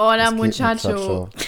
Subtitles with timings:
[0.00, 1.28] Hola, Muchacho.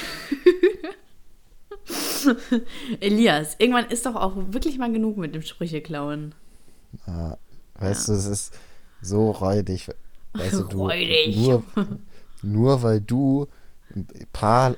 [3.01, 6.35] Elias, irgendwann ist doch auch wirklich mal genug mit dem Sprüche klauen.
[7.07, 7.39] Ja,
[7.79, 8.55] weißt du, es ist
[9.01, 9.89] so räudig.
[10.35, 11.37] Weißt du, du Räudig.
[11.37, 11.63] Nur,
[12.43, 13.47] nur weil du
[13.95, 14.75] ein paar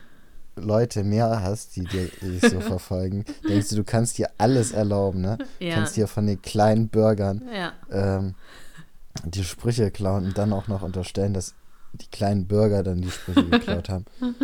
[0.56, 5.22] Leute mehr hast, die dir dich so verfolgen, denkst du, du kannst dir alles erlauben,
[5.22, 5.38] ne?
[5.60, 5.74] Ja.
[5.76, 7.72] Kannst dir von den kleinen Bürgern Ja.
[7.90, 8.34] ähm,
[9.24, 11.54] die Sprüche klauen und dann auch noch unterstellen, dass
[11.92, 14.04] die kleinen Bürger dann die Sprüche geklaut haben.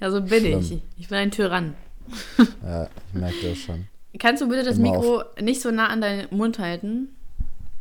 [0.00, 0.66] Ja, so bin ich.
[0.66, 0.82] Schlimm.
[0.96, 1.74] Ich bin ein Tyrann.
[2.62, 3.88] Ja, ich merke das schon.
[4.18, 7.08] Kannst du bitte das Immer Mikro nicht so nah an deinen Mund halten?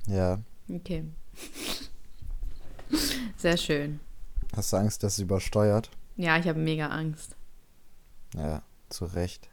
[0.08, 0.40] Ja.
[0.70, 1.06] Okay.
[3.38, 4.00] Sehr schön.
[4.56, 5.90] Hast du Angst, dass es übersteuert?
[6.16, 7.36] Ja, ich habe mega Angst.
[8.36, 9.50] Ja, zu Recht.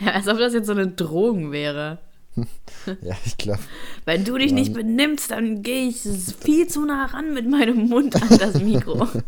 [0.00, 1.98] Ja, als ob das jetzt so eine Drohung wäre.
[3.02, 3.60] Ja, ich glaube,
[4.04, 6.02] Wenn du dich nicht benimmst, dann gehe ich
[6.40, 9.06] viel zu nah ran mit meinem Mund an das Mikro.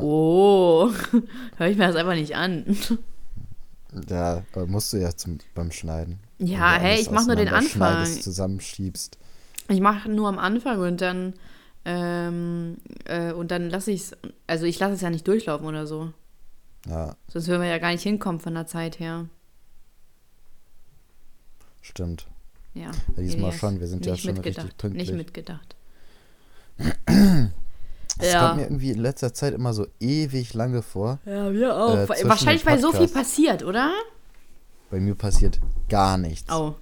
[0.00, 0.90] Oh,
[1.56, 2.64] höre ich mir das einfach nicht an.
[4.08, 6.18] Ja, aber musst du ja zum, beim Schneiden.
[6.38, 8.06] Ja, Wenn du hey, ich mach nur den Anfang.
[8.06, 9.18] zusammenschiebst.
[9.68, 11.34] Ich mache nur am Anfang und dann
[11.84, 15.86] ähm, äh, und dann lasse ich es, also ich lasse es ja nicht durchlaufen oder
[15.86, 16.12] so.
[16.86, 19.26] Ja, Sonst würden wir ja gar nicht hinkommen von der Zeit her.
[21.82, 22.26] Stimmt.
[22.74, 22.84] Ja.
[22.84, 25.08] Ja, diesmal Elias, schon, wir sind ja nicht schon richtig pünktlich.
[25.08, 25.76] Nicht mitgedacht.
[28.18, 28.46] Es Ja.
[28.46, 31.18] kommt mir irgendwie in letzter Zeit immer so ewig lange vor.
[31.26, 31.96] Ja, wir auch.
[31.96, 33.92] Äh, Wahrscheinlich, weil so viel passiert, oder?
[34.90, 36.50] Bei mir passiert gar nichts.
[36.52, 36.74] Oh.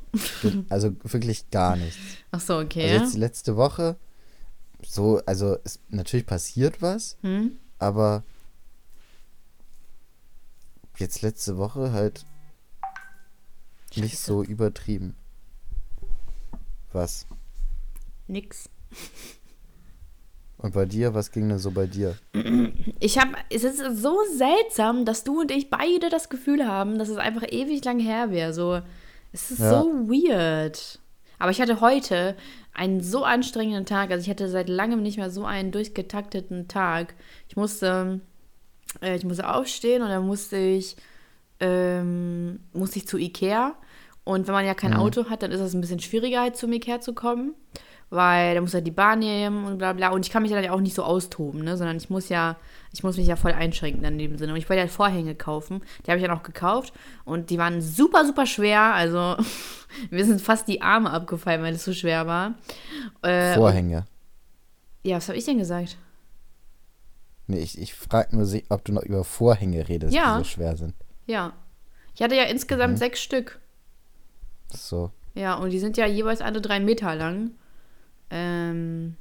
[0.69, 1.97] Also wirklich gar nichts.
[2.33, 2.91] Ach so, okay.
[2.91, 3.97] Also jetzt die letzte Woche,
[4.85, 7.53] so, also es, natürlich passiert was, hm?
[7.79, 8.25] aber
[10.99, 12.25] jetzt letzte Woche halt
[13.97, 14.27] nicht Scheiße.
[14.27, 15.15] so übertrieben.
[16.93, 17.27] Was?
[18.27, 18.69] Nix.
[20.59, 22.17] Und bei dir, was ging denn so bei dir?
[22.99, 27.09] Ich habe, es ist so seltsam, dass du und ich beide das Gefühl haben, dass
[27.09, 28.53] es einfach ewig lang her wäre.
[28.53, 28.81] So,
[29.33, 29.71] es ist Ja.
[29.81, 30.99] so weird.
[31.39, 32.37] Aber ich hatte heute
[32.75, 34.11] einen so anstrengenden Tag.
[34.11, 37.15] Also ich hatte seit langem nicht mehr so einen durchgetakteten Tag.
[37.49, 38.21] Ich musste,
[39.01, 40.97] äh, ich musste aufstehen und dann musste ich,
[41.61, 43.75] ähm, musste ich zu Ikea.
[44.25, 46.73] Und wenn man ja kein Auto hat, dann ist es ein bisschen schwieriger, halt zum
[46.73, 47.55] Ikea zu kommen.
[48.13, 50.11] Weil da muss halt die Bahn nehmen und bla bla.
[50.11, 51.77] Und ich kann mich dann ja auch nicht so austoben, ne?
[51.77, 52.57] Sondern ich muss ja,
[52.93, 54.53] ich muss mich ja voll einschränken dann in dem Sinne.
[54.53, 55.81] Und ich wollte halt Vorhänge kaufen.
[56.05, 56.93] Die habe ich dann auch gekauft.
[57.25, 58.95] Und die waren super, super schwer.
[58.95, 59.37] Also
[60.11, 62.55] mir sind fast die Arme abgefallen, weil es so schwer war.
[63.23, 64.05] Äh, Vorhänge.
[65.05, 65.97] Ja, was habe ich denn gesagt?
[67.47, 70.37] Nee, ich, ich frage nur, ob du noch über Vorhänge redest, Ja.
[70.37, 70.95] die so schwer sind.
[71.31, 71.53] Ja.
[72.15, 73.61] Ich hatte ja insgesamt sechs Stück.
[74.69, 75.11] So.
[75.35, 77.53] Ja, und die sind ja jeweils alle drei Meter lang.
[78.31, 79.17] Ähm,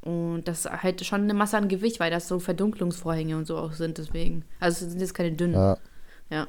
[0.00, 3.58] und das ist halt schon eine Masse an Gewicht, weil das so Verdunklungsvorhänge und so
[3.58, 4.44] auch sind, deswegen.
[4.60, 5.54] Also es sind jetzt keine dünnen.
[5.54, 5.78] Ja.
[6.30, 6.46] Ja.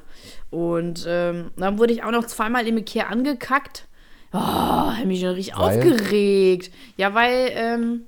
[0.50, 3.86] Und ähm, dann wurde ich auch noch zweimal im Ikea angekackt.
[4.32, 5.78] Oh, hab mich schon richtig Weil?
[5.78, 6.70] aufgeregt.
[6.96, 8.02] Ja, weil, ähm,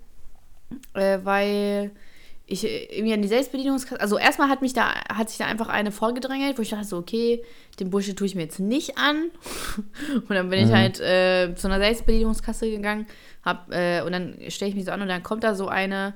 [0.94, 1.90] äh, weil
[2.46, 4.00] ich äh, irgendwie an die Selbstbedienungskasse.
[4.00, 6.96] Also erstmal hat mich da, hat sich da einfach eine vorgedrängelt, wo ich dachte so,
[6.96, 7.42] okay,
[7.80, 9.30] den Bursche tue ich mir jetzt nicht an.
[10.14, 13.06] Und dann bin ich halt äh, zu einer Selbstbedienungskasse gegangen,
[13.44, 16.14] hab, äh, und dann stelle ich mich so an und dann kommt da so eine,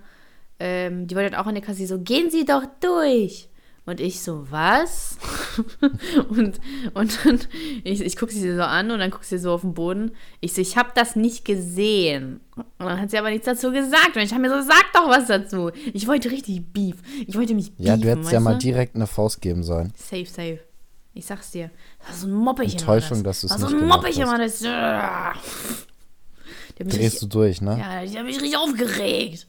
[0.58, 3.48] ähm, die wollte halt auch an der Kasse, die so, gehen Sie doch durch.
[3.86, 5.16] Und ich so, was?
[6.28, 6.60] und,
[6.94, 7.40] und dann,
[7.82, 10.12] ich, ich gucke sie so an und dann guckt sie so auf den Boden.
[10.40, 12.40] Ich so, ich habe das nicht gesehen.
[12.56, 14.16] Und dann hat sie aber nichts dazu gesagt.
[14.16, 15.70] Und ich habe mir so, sag doch was dazu.
[15.92, 16.96] Ich wollte richtig Beef.
[17.26, 18.58] Ich wollte mich Ja, du beefen, hättest ja mal du?
[18.58, 19.92] direkt eine Faust geben sollen.
[19.96, 20.60] Safe, safe.
[21.14, 21.70] Ich sag's dir.
[22.00, 22.78] Das ist so ein Mopperchen.
[22.78, 23.50] Enttäuschung, war dass das.
[23.50, 23.88] du's war so nicht ein
[24.38, 24.58] das.
[24.60, 25.36] Die hat
[26.86, 27.78] mich Drehst richtig, du durch, ne?
[27.78, 29.46] ja, die hat mich richtig aufgeregt.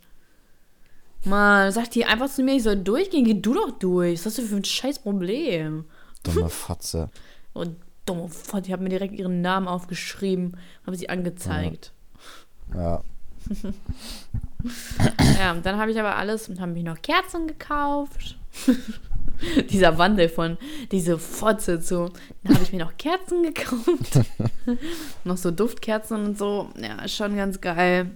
[1.24, 3.26] Mann, sagt die einfach zu mir, ich soll durchgehen.
[3.26, 4.20] Geh du doch durch.
[4.20, 5.86] Was hast du für ein scheiß Problem?
[6.24, 7.10] Dumme Fotze.
[7.54, 11.94] Und dumme Fott, ich habe mir direkt ihren Namen aufgeschrieben, habe sie angezeigt.
[12.74, 13.04] Ja.
[15.40, 18.38] Ja, und dann habe ich aber alles und habe mich noch Kerzen gekauft.
[19.72, 20.60] Dieser Wandel von
[20.92, 22.12] diese Fotze zu.
[22.44, 24.20] Dann habe ich mir noch Kerzen gekauft.
[25.24, 26.70] noch so Duftkerzen und so.
[26.80, 28.12] Ja, ist schon ganz geil.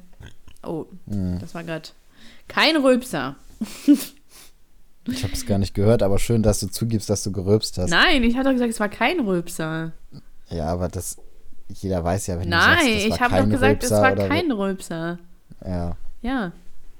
[0.62, 1.89] Oh, das war gerade
[2.47, 3.36] kein Rülpser.
[5.07, 7.92] Ich habe es gar nicht gehört, aber schön, dass du zugibst, dass du gerülpst hast.
[7.92, 9.92] Nein, ich hatte doch gesagt, es war kein Rülpser.
[10.50, 11.18] Ja, aber das.
[11.68, 14.01] Jeder weiß ja, wenn Nein, du sagst, das war ich habe doch gesagt, es Rülpser
[14.03, 15.19] war oder- kein Rülpser.
[15.63, 16.51] Ja, Ja.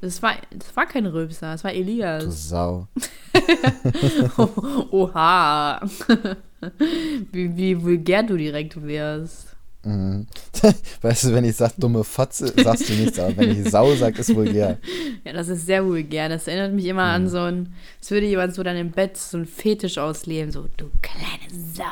[0.02, 2.50] Das war, das war kein Rülpser, es war du Elias.
[2.50, 2.88] Sau.
[4.92, 5.82] Oha.
[7.32, 9.55] wie, wie vulgär du direkt wärst.
[9.86, 10.26] Mhm.
[11.02, 14.18] Weißt du, wenn ich sag dumme Fotze, sagst du nichts, aber wenn ich Sau sag,
[14.18, 14.80] ist vulgär.
[15.24, 16.28] Ja, das ist sehr vulgär.
[16.28, 19.38] Das erinnert mich immer an so ein, als würde jemand so dann im Bett so
[19.38, 20.52] ein Fetisch ausleben.
[20.52, 21.84] So, du kleine Sau.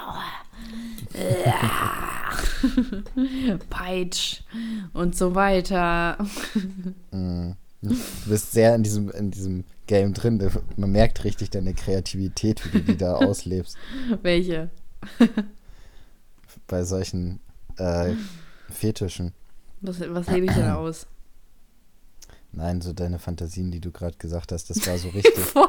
[3.69, 4.42] Peitsch
[4.94, 6.18] und so weiter.
[7.12, 7.56] Mhm.
[7.84, 7.96] Du
[8.28, 10.42] bist sehr in diesem, in diesem Game drin.
[10.78, 13.78] Man merkt richtig deine Kreativität, wie du die da auslebst.
[14.24, 14.69] Welche?
[16.68, 17.39] Bei solchen
[17.78, 18.14] äh,
[18.70, 19.34] Fetischen.
[19.81, 21.08] Was, was lebe ich denn aus?
[22.56, 25.36] Nein, so deine Fantasien, die du gerade gesagt hast, das war so richtig.
[25.36, 25.68] Voll.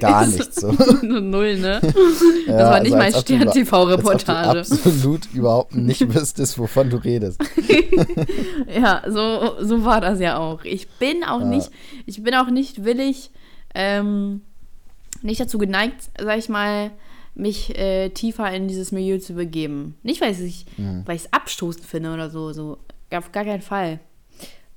[0.00, 0.72] Gar Ist nicht so.
[1.02, 1.80] Null, ne?
[2.46, 3.20] Ja, Das war nicht also über-
[3.52, 4.60] Stern-TV-Reportage.
[4.60, 7.38] Absolut überhaupt nicht wüsstest, wovon du redest.
[8.74, 10.64] Ja, so, so war das ja auch.
[10.64, 11.46] Ich bin auch Ja.
[11.46, 11.70] nicht,
[12.06, 13.30] ich bin auch nicht willig,
[13.74, 14.40] ähm,
[15.22, 16.90] nicht dazu geneigt, sag ich mal,
[17.34, 19.96] mich äh, tiefer in dieses Milieu zu begeben.
[20.02, 21.02] Nicht, weil ich Mhm.
[21.06, 22.78] weil es abstoßend finde oder so, so
[23.10, 24.00] auf gar keinen Fall.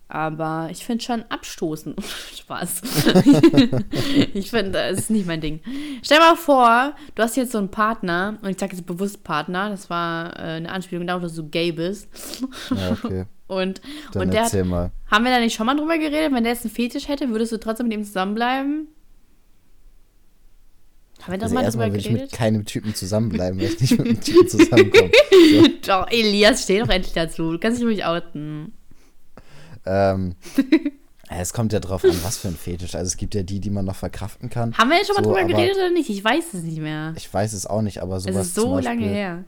[0.10, 2.00] Aber ich finde schon abstoßend.
[2.38, 2.82] Spaß.
[4.34, 5.60] ich finde, das ist nicht mein Ding.
[6.02, 9.70] Stell mal vor, du hast jetzt so einen Partner, und ich sage jetzt bewusst Partner,
[9.70, 12.08] das war äh, eine Anspielung darauf, dass du gay bist.
[12.72, 13.26] Ja, okay.
[13.48, 13.80] Und,
[14.12, 14.92] Dann und der hat, mal.
[15.10, 16.34] haben wir da nicht schon mal drüber geredet?
[16.34, 18.90] Wenn der jetzt einen Fetisch hätte, würdest du trotzdem mit ihm zusammenbleiben?
[21.28, 22.32] Haben wir da Also mal drüber erstmal will ich mit geredet?
[22.38, 25.12] keinem Typen zusammenbleiben, weil ich nicht mit einem Typen zusammenkomme.
[25.86, 27.52] Doch, Elias, steh doch endlich dazu.
[27.52, 28.74] Du kannst dich ruhig outen.
[29.86, 30.36] Ähm,
[31.30, 32.96] ja, es kommt ja drauf an, was für ein Fetisch.
[32.96, 34.78] Also es gibt ja die, die man noch verkraften kann.
[34.78, 36.10] Haben wir jetzt schon mal So, drüber aber geredet oder nicht?
[36.10, 37.14] Ich weiß es nicht mehr.
[37.18, 39.44] Ich weiß es auch nicht, aber Es sowas ist zum so Beispiel, lange her.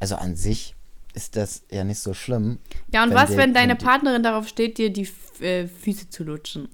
[0.00, 0.74] Also an sich
[1.14, 2.58] ist das ja nicht so schlimm.
[2.92, 5.08] Ja, und wenn was, der- wenn deine wenn die- Partnerin darauf steht, dir die
[5.40, 6.68] äh, Füße zu lutschen?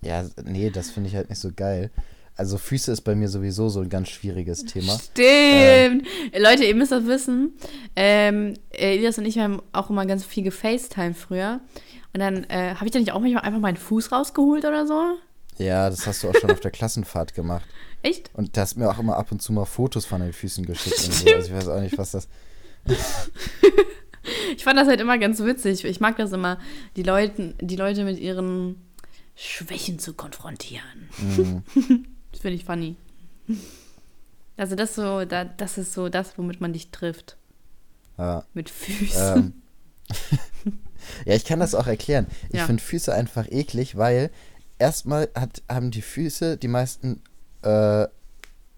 [0.00, 1.90] Ja, nee, das finde ich halt nicht so geil.
[2.36, 4.98] Also Füße ist bei mir sowieso so ein ganz schwieriges Thema.
[4.98, 6.06] Stimmt.
[6.36, 7.52] Leute, ihr müsst das wissen.
[7.94, 11.60] Ähm, äh, Elias und ich haben auch immer ganz viel gefacetime früher.
[12.14, 15.18] Und dann äh, habe ich da nicht auch manchmal einfach meinen Fuß rausgeholt oder so?
[15.58, 17.66] Ja, das hast du auch schon auf der Klassenfahrt gemacht.
[18.02, 18.30] Echt?
[18.34, 21.04] Und du hast mir auch immer ab und zu mal Fotos von den Füßen geschickt
[21.04, 21.34] und so.
[21.34, 22.28] Also ich weiß auch nicht, was das.
[24.56, 25.84] Ich fand das halt immer ganz witzig.
[25.84, 26.58] Ich mag das immer,
[26.96, 28.76] die, Leuten, die Leute mit ihren
[29.34, 31.08] Schwächen zu konfrontieren.
[31.18, 31.62] Mhm.
[32.40, 32.96] Finde ich funny.
[34.56, 37.36] Also das so, da, das ist so das, womit man dich trifft.
[38.18, 38.44] Ja.
[38.54, 39.36] Mit Füßen.
[39.36, 39.52] Ähm,
[41.26, 42.26] ja, ich kann das auch erklären.
[42.50, 42.66] Ich Ja.
[42.66, 44.30] finde Füße einfach eklig, weil
[44.78, 47.22] erstmal hat, haben die Füße die meisten
[47.62, 48.06] äh,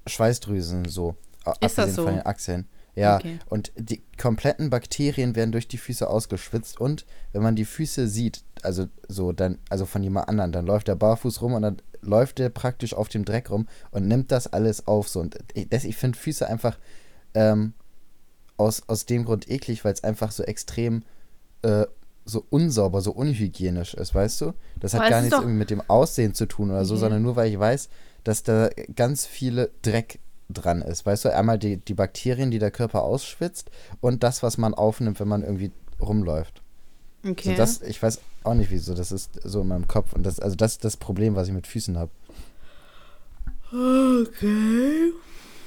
[0.07, 1.17] Schweißdrüsen so.
[1.39, 2.05] Ist das abgesehen so?
[2.05, 2.69] Von den Achseln.
[2.97, 3.41] Ja, Okay.
[3.51, 8.45] und die kompletten Bakterien werden durch die Füße ausgeschwitzt und wenn man die Füße sieht,
[8.63, 12.39] also so dann, also von jemand anderen, dann läuft der barfuß rum und dann läuft
[12.39, 15.21] der praktisch auf dem Dreck rum und nimmt das alles auf so.
[15.21, 16.79] Und ich, das- ich finde Füße einfach
[17.35, 17.73] ähm,
[18.57, 21.03] aus, aus dem Grund eklig, weil es einfach so extrem
[21.63, 21.87] äh,
[22.27, 24.53] so unsauber, so unhygienisch ist, weißt du?
[24.81, 27.01] Das hat Aber gar nichts irgendwie mit dem Aussehen zu tun oder so, Okay.
[27.01, 27.89] sondern nur weil ich weiß,
[28.23, 31.05] dass da ganz viele Dreck dran ist.
[31.05, 33.71] Weißt du, einmal die, die Bakterien, die der Körper ausschwitzt
[34.01, 35.71] und das, was man aufnimmt, wenn man irgendwie
[36.01, 36.63] rumläuft.
[37.25, 37.51] Okay.
[37.51, 40.13] So das, ich weiß auch nicht wieso, das ist so in meinem Kopf.
[40.13, 42.11] Und das, also das ist das Problem, was ich mit Füßen habe.
[43.71, 45.13] Okay.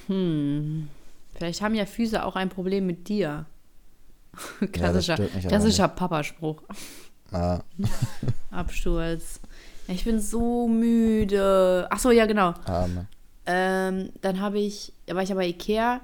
[0.06, 0.88] Hm.
[1.34, 3.46] Vielleicht haben ja Füße auch ein Problem mit dir.
[4.72, 6.62] Klassischer, aber klassischer Papaspruch.
[7.32, 7.60] Ah,
[8.50, 9.40] Absturz.
[9.86, 11.86] Ja, ich bin so müde.
[11.90, 12.54] Ach so, ja, genau.
[12.64, 13.06] arme.
[13.46, 16.00] Ähm, dann habe ich, da war ich aber Ikea,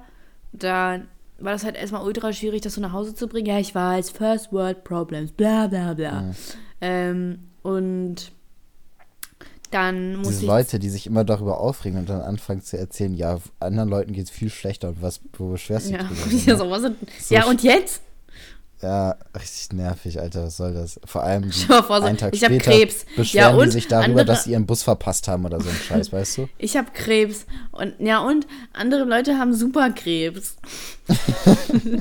[0.51, 1.01] da
[1.39, 3.47] war das halt erstmal ultra schwierig, das so nach Hause zu bringen.
[3.47, 6.21] Ja, ich weiß, First World Problems, bla bla bla.
[6.21, 6.35] Mhm.
[6.81, 8.31] Ähm, und
[9.71, 10.45] dann muss Diese.
[10.45, 14.25] Leute, die sich immer darüber aufregen und dann anfangen zu erzählen, ja, anderen Leuten geht
[14.25, 16.43] es viel schlechter und was, wo beschwerst du ja, dich drüber?
[16.45, 18.01] ja, so, was sind, So ja, und jetzt?
[18.85, 20.99] Ja, richtig nervig, Alter, was soll das?
[21.05, 23.05] Vor allem die, vor, so, einen Tag ich hab später Krebs.
[23.15, 25.67] beschweren Ja, und die sich darüber, andere- dass sie ihren Bus verpasst haben oder so
[25.69, 26.49] ein Scheiß, weißt du?
[26.59, 27.47] Ich habe Krebs.
[27.71, 30.57] Und ja, und andere Leute haben Superkrebs.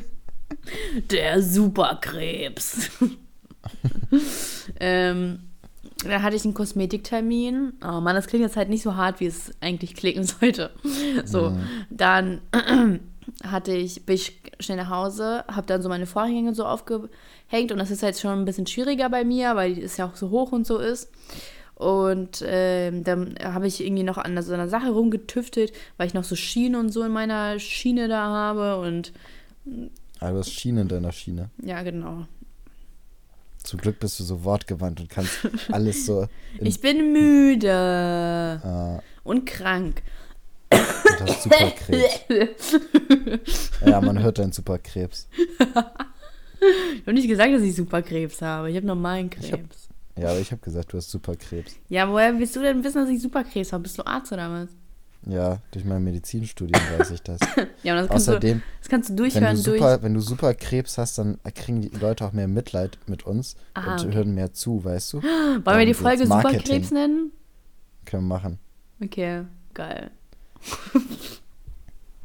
[1.11, 2.91] Der Superkrebs.
[4.81, 5.39] ähm,
[6.07, 7.73] da hatte ich einen Kosmetiktermin.
[7.83, 10.71] Oh Mann, das klingt jetzt halt nicht so hart, wie es eigentlich klingen sollte.
[11.25, 11.61] So, Mhm.
[11.91, 12.41] dann
[13.43, 17.79] hatte ich, bin ich schnell nach Hause, habe dann so meine Vorhänge so aufgehängt und
[17.79, 20.53] das ist jetzt schon ein bisschen schwieriger bei mir, weil es ja auch so hoch
[20.53, 21.11] und so ist.
[21.77, 26.25] Und ähm, dann habe ich irgendwie noch an so einer Sache rumgetüftelt, weil ich noch
[26.25, 28.79] so Schienen und so in meiner Schiene da habe.
[28.81, 29.13] Und
[30.21, 31.51] Aber du hast Schiene in deiner Schiene.
[31.63, 32.27] ja, genau.
[33.65, 35.39] Zum Glück bist du so wortgewandt und kannst
[35.73, 36.29] alles so
[36.61, 40.03] Ich bin müde äh, und krank.
[40.75, 42.81] Und hast Superkrebs.
[43.87, 45.29] ja, man hört deinen Superkrebs.
[46.61, 48.71] Ich habe nicht gesagt, dass ich Superkrebs habe.
[48.71, 49.53] Ich habe normalen Krebs.
[49.53, 49.61] hab-
[50.23, 51.77] Ja, aber ich habe gesagt, du hast Superkrebs.
[51.89, 53.83] ja, woher willst du denn wissen, dass ich Superkrebs habe?
[53.83, 54.69] Bist du Arzt oder was?
[55.27, 57.41] Ja, durch mein Medizinstudium weiß ich das.
[57.83, 58.39] Ja, und das kannst, du,
[58.81, 59.79] das kannst du wenn du, durchhören durch.
[59.81, 63.95] super, wenn du Superkrebs hast, dann kriegen die Leute auch mehr Mitleid mit uns Ah,
[63.95, 64.15] und okay.
[64.17, 65.23] hören mehr zu, weißt du?
[65.23, 66.27] Wollen wir Dann die wird's Folge.
[66.27, 67.33] Superkrebs nennen?
[68.05, 68.59] Können wir machen.
[69.03, 70.11] Okay, geil.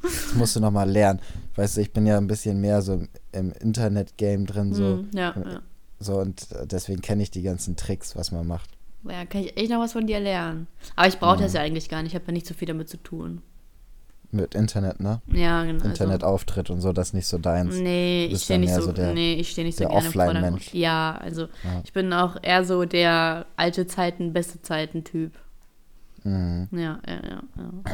[0.02, 1.20] Das musst du nochmal lernen.
[1.56, 3.02] Weißt du, ich bin ja ein bisschen mehr so
[3.34, 5.62] im, Internet-Game drin, so, Hm, ja, ja.
[6.00, 8.70] so und deswegen kenne ich die ganzen Tricks, was man macht.
[9.10, 10.68] Ja, kann ich echt noch was von dir lernen.
[10.96, 11.42] Aber ich brauche Mhm.
[11.42, 12.12] das ja eigentlich gar nicht.
[12.12, 13.42] Ich habe ja nicht so viel damit zu tun.
[14.32, 15.22] Mit Internet, ne?
[15.34, 15.84] Ja, genau.
[15.86, 17.72] Internetauftritt und so, das ist nicht so deins.
[17.72, 20.08] Also, nee, ich stehe nicht so, so der- nee, ich stehe nicht so der gerne.
[20.08, 20.74] Offline-Mensch.
[20.74, 21.82] Ja, also Ja.
[21.84, 25.34] ich bin auch eher so der alte Zeiten, beste Zeiten Typ.
[26.24, 26.68] Mhm.
[26.72, 27.44] Ja, ja, ja.
[27.58, 27.92] ja.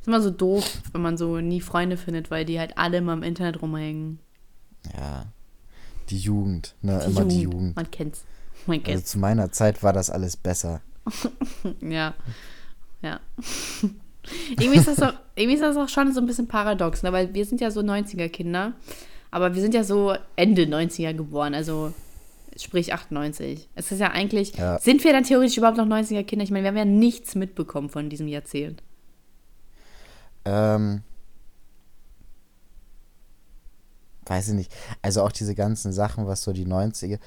[0.00, 3.12] ist immer so doof, wenn man so nie Freunde findet, weil die halt alle immer
[3.12, 4.18] im Internet rumhängen.
[4.96, 5.26] Ja.
[6.10, 7.00] Die Jugend, ne?
[7.04, 7.76] Die Immer die Jugend.
[7.76, 8.24] Man kennt's.
[8.66, 9.10] Man Also kennt's.
[9.10, 10.80] zu meiner Zeit war das alles besser.
[11.80, 12.14] Ja.
[13.02, 13.20] Ja.
[14.50, 17.12] irgendwie, ist das doch, irgendwie ist das auch schon so ein bisschen paradox, ne?
[17.12, 18.72] weil wir sind ja so 90er-Kinder,
[19.30, 21.92] aber wir sind ja so Ende 90er geboren, also
[22.62, 23.68] sprich 98.
[23.74, 24.78] Es ist ja eigentlich, Ja.
[24.78, 26.44] sind wir dann theoretisch überhaupt noch 90er-Kinder?
[26.44, 28.82] Ich meine, wir haben ja nichts mitbekommen von diesem Jahrzehnt.
[30.44, 31.02] Ähm,
[34.26, 34.72] weiß ich nicht.
[35.02, 37.18] Also auch diese ganzen Sachen, was so die 90er,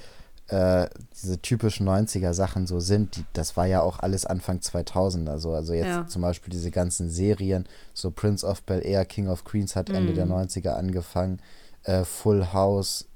[0.48, 0.88] äh,
[1.22, 5.54] diese typischen 90er Sachen so sind, die, das war ja auch alles Anfang 2000er so.
[5.54, 6.08] Also jetzt Ja.
[6.08, 10.12] zum Beispiel diese ganzen Serien, so Prince of Bel Air, King of Queens hat Ende
[10.12, 10.16] Mhm.
[10.16, 11.42] der 90er angefangen,
[11.84, 13.08] äh, Full House,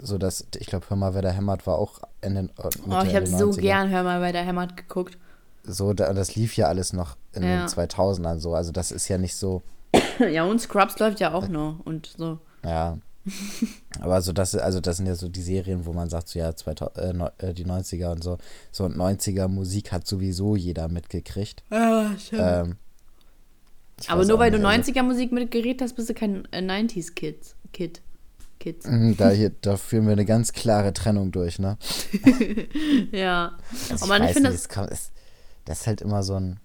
[0.00, 3.02] so dass, ich glaube, Hör mal, wer da hämmert, war auch Ende, äh, Mitte, Oh,
[3.04, 3.60] ich habe so 90er.
[3.60, 5.18] gern Hör mal bei der Hämmert geguckt.
[5.64, 7.66] So, da, das lief ja alles noch in Ja.
[7.66, 8.54] den 2000ern so.
[8.54, 9.62] Also das ist ja nicht so,
[10.30, 12.38] ja, und Scrubs läuft ja auch noch und so.
[12.64, 12.98] Ja.
[14.00, 16.54] Aber so das, also das sind ja so die Serien, wo man sagt, so ja,
[16.54, 16.96] 2000,
[17.42, 18.38] äh, äh, die 90er und so.
[18.70, 21.64] So und 90er Musik hat sowieso jeder mitgekriegt.
[21.70, 22.76] Ah, Ähm,
[24.00, 26.60] ich Aber nur weil du nicht, also, 90er Musik mitgeredet hast, bist du kein äh,
[26.60, 27.56] 90s Kids.
[27.72, 28.00] Kid.
[28.66, 28.84] Kids.
[28.86, 31.78] Mhm, Da, hier, da führen wir eine ganz klare Trennung durch, ne?
[33.12, 33.56] Ja.
[33.90, 35.12] Also ich weiß finde nicht, es kommt, es,
[35.64, 36.58] das ist halt immer so, ein,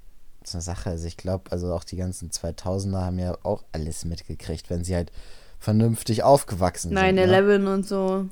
[0.43, 0.89] so eine Sache.
[0.89, 4.96] Also ich glaube, also auch die ganzen 2000er haben ja auch alles mitgekriegt, wenn sie
[4.96, 5.12] halt
[5.60, 6.98] vernünftig aufgewachsen sind.
[6.98, 8.25] 9-11 und so.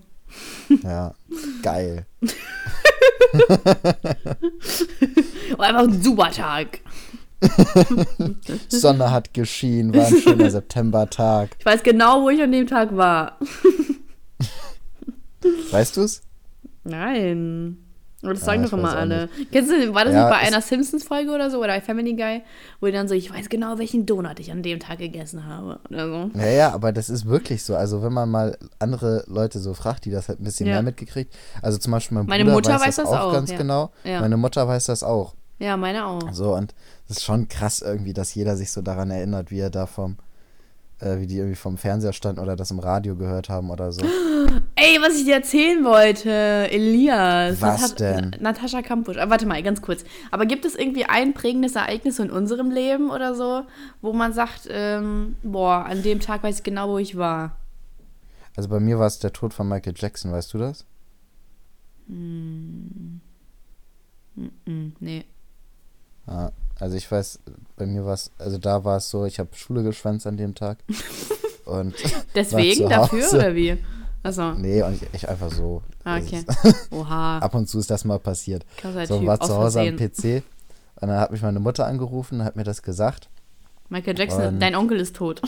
[0.70, 0.80] Ne?
[0.84, 1.14] Ja,
[1.62, 2.08] geil.
[5.58, 6.80] Oh, einfach ein super Tag.
[8.70, 11.50] Sonne hat geschienen, war ein schöner Septembertag.
[11.60, 13.38] Ich weiß genau, wo ich an dem Tag war.
[15.72, 16.22] Weißt du's?
[16.84, 17.78] Nein.
[18.22, 19.30] Aber das Ja, sagen doch immer alle.
[19.50, 22.42] Kennst du, war das Ja, nicht bei es- einer Simpsons-Folge oder so oder Family Guy,
[22.82, 25.80] wo die dann so, ich weiß genau, welchen Donut ich an dem Tag gegessen habe
[25.90, 26.32] oder so.
[26.38, 27.78] Ja, ja, aber das ist wirklich so.
[27.78, 30.74] Also wenn man mal andere Leute so fragt, die das halt ein bisschen Ja.
[30.74, 31.34] mehr mitgekriegt.
[31.62, 33.92] Also zum Beispiel mein Meine Bruder Mutter weiß, weiß das das auch, auch, ganz genau.
[34.04, 35.34] Meine Mutter weiß das auch.
[35.60, 36.32] Ja, meine auch.
[36.32, 36.74] So und
[37.08, 40.18] das ist schon krass irgendwie, dass jeder sich so daran erinnert, wie er da vom,
[41.00, 44.02] äh, wie die irgendwie vom Fernseher standen oder das im Radio gehört haben oder so.
[44.76, 47.62] Ey, was ich dir erzählen wollte, Elias.
[47.62, 48.36] Was Natas- denn?
[48.40, 49.18] Natascha Kampusch.
[49.18, 50.06] Ah, warte mal, ganz kurz.
[50.32, 53.64] Aber gibt es irgendwie ein prägendes Ereignis in unserem Leben oder so,
[54.02, 57.58] wo man sagt, ähm, boah, an dem Tag weiß ich genau, wo ich war?
[58.56, 60.86] Also bei mir war es der Tod von Michael Jackson, weißt du das?
[62.08, 63.20] Hm,
[65.00, 65.26] nee.
[66.30, 67.40] Ja, also ich weiß,
[67.76, 70.56] bei mir war es, also da war es so, ich habe Schule geschwänzt an dem
[70.56, 70.78] Tag.
[71.66, 71.94] und
[72.36, 73.78] Deswegen, dafür oder wie?
[74.22, 74.52] Achso.
[74.54, 75.82] nee, und ich, ich einfach so.
[76.04, 76.46] Ah, Also okay.
[76.92, 77.38] Oha.
[77.42, 78.66] Ab und zu ist das mal passiert.
[78.78, 79.28] Krasser So, Typ.
[79.28, 79.96] war zu Hause am.
[79.96, 80.44] PC
[81.02, 83.30] und dann hat mich meine Mutter angerufen, hat mir das gesagt.
[83.88, 85.42] Michael Jackson, Und- dein Onkel ist tot.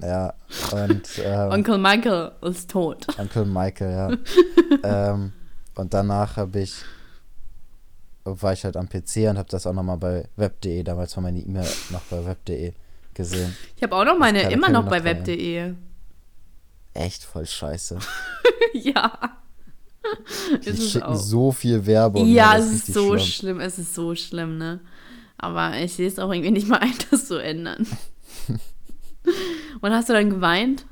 [0.00, 0.34] Ja,
[0.72, 3.06] und ähm, Onkel Michael ist tot.
[3.18, 3.92] Onkel Michael,
[4.82, 5.12] ja.
[5.12, 5.32] ähm,
[5.76, 6.74] und danach habe ich,
[8.24, 11.40] war ich halt am PC und habe das auch nochmal bei web.de, damals war meine
[11.40, 12.72] E-Mail noch bei web.de
[13.14, 13.56] gesehen.
[13.76, 15.74] Ich habe auch noch meine, immer noch bei web.de.
[16.94, 17.98] Echt voll scheiße.
[18.74, 19.38] ja.
[20.64, 22.26] Die schicken so viel Werbung.
[22.26, 23.26] Ja, es ist so schlimm.
[23.26, 23.60] schlimm.
[23.60, 24.80] Es ist so schlimm, ne?
[25.38, 27.86] Aber ich sehe es auch irgendwie nicht mal ein, das zu ändern.
[29.80, 30.86] Und hast du dann geweint?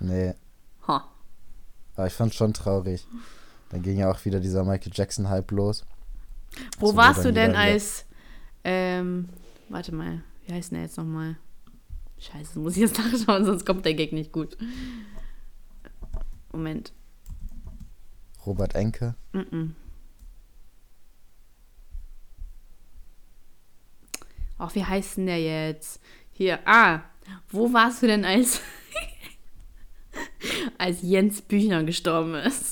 [0.00, 0.34] Nee,
[0.88, 1.08] Ha.
[1.94, 3.06] aber ich fand schon traurig.
[3.72, 5.84] Dann ging ja auch wieder dieser Michael Jackson-Hype los.
[6.78, 8.04] Wo Also, warst du denn als,
[8.64, 9.30] ähm,
[9.70, 11.36] warte mal, wie heißt denn der jetzt nochmal?
[12.18, 14.58] Scheiße, muss ich jetzt nachschauen, sonst kommt der Gag nicht gut.
[16.52, 16.92] Moment.
[18.44, 19.14] Robert Enke.
[19.32, 19.70] Mm -mm.
[24.58, 26.00] Ach, wie heißt denn der jetzt?
[26.30, 27.00] Hier, ah,
[27.48, 28.60] wo warst du denn als,
[30.78, 32.71] als Jens Büchner gestorben ist?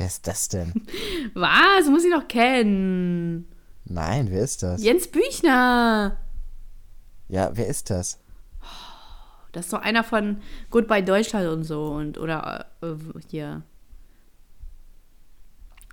[0.00, 0.72] Wer ist das denn?
[1.34, 1.86] Was?
[1.90, 3.46] Muss ich doch kennen.
[3.84, 4.82] Nein, wer ist das?
[4.82, 6.16] Jens Büchner.
[7.28, 8.18] Ja, wer ist das?
[9.52, 10.40] Das ist doch einer von
[10.70, 12.94] Goodbye Deutschland und so und oder äh,
[13.28, 13.60] hier.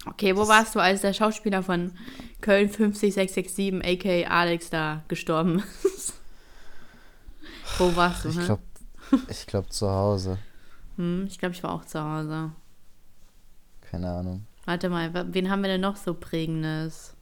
[0.06, 1.92] Okay, wo Das- warst du, als der Schauspieler von
[2.40, 6.14] Köln 50667, aka Alex, da gestorben ist?
[7.78, 8.30] wo warst du?
[8.30, 8.62] Ich glaube,
[9.28, 10.38] ich glaub zu Hause.
[10.96, 12.52] Hm, ich glaube, ich war auch zu Hause.
[13.90, 14.46] Keine Ahnung.
[14.66, 17.14] Warte mal, wen haben wir denn noch so prägendes?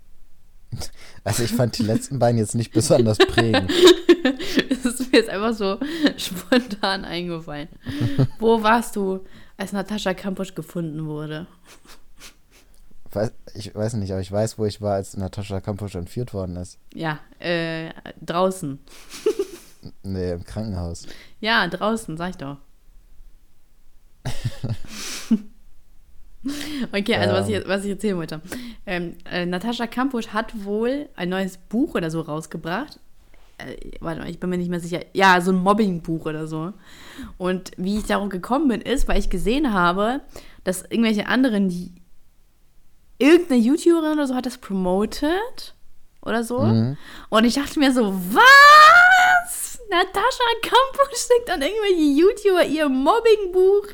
[1.23, 3.71] Also ich fand die letzten beiden jetzt nicht besonders prägend.
[4.69, 5.79] Das ist mir jetzt einfach so
[6.17, 7.69] spontan eingefallen.
[8.39, 9.23] Wo warst du,
[9.57, 11.47] als Natascha Kampusch gefunden wurde?
[13.11, 16.55] Weiß, ich weiß nicht, aber ich weiß, wo ich war, als Natascha Kampusch entführt worden
[16.55, 16.79] ist.
[16.93, 17.91] Ja, äh,
[18.21, 18.79] draußen.
[20.03, 21.07] Nee, im Krankenhaus.
[21.39, 22.57] Ja, draußen, sag ich doch.
[26.91, 28.41] Okay, also was, ich, was ich erzählen wollte.
[28.85, 32.99] Ähm, äh, Natascha Kampusch hat wohl ein neues Buch oder so rausgebracht.
[33.57, 35.01] Äh, warte mal, ich bin mir nicht mehr sicher.
[35.13, 36.73] Ja, so ein Mobbing-Buch oder so.
[37.37, 40.21] Und wie ich darauf gekommen bin, ist, weil ich gesehen habe,
[40.63, 41.91] dass irgendwelche anderen, die,
[43.17, 45.73] irgendeine YouTuberin oder so hat das promoted
[46.21, 46.61] oder so.
[46.61, 46.97] Mhm.
[47.29, 49.79] Und ich dachte mir so, was?
[49.89, 53.87] Natascha Kampusch schickt an irgendwelche YouTuber ihr Mobbingbuch.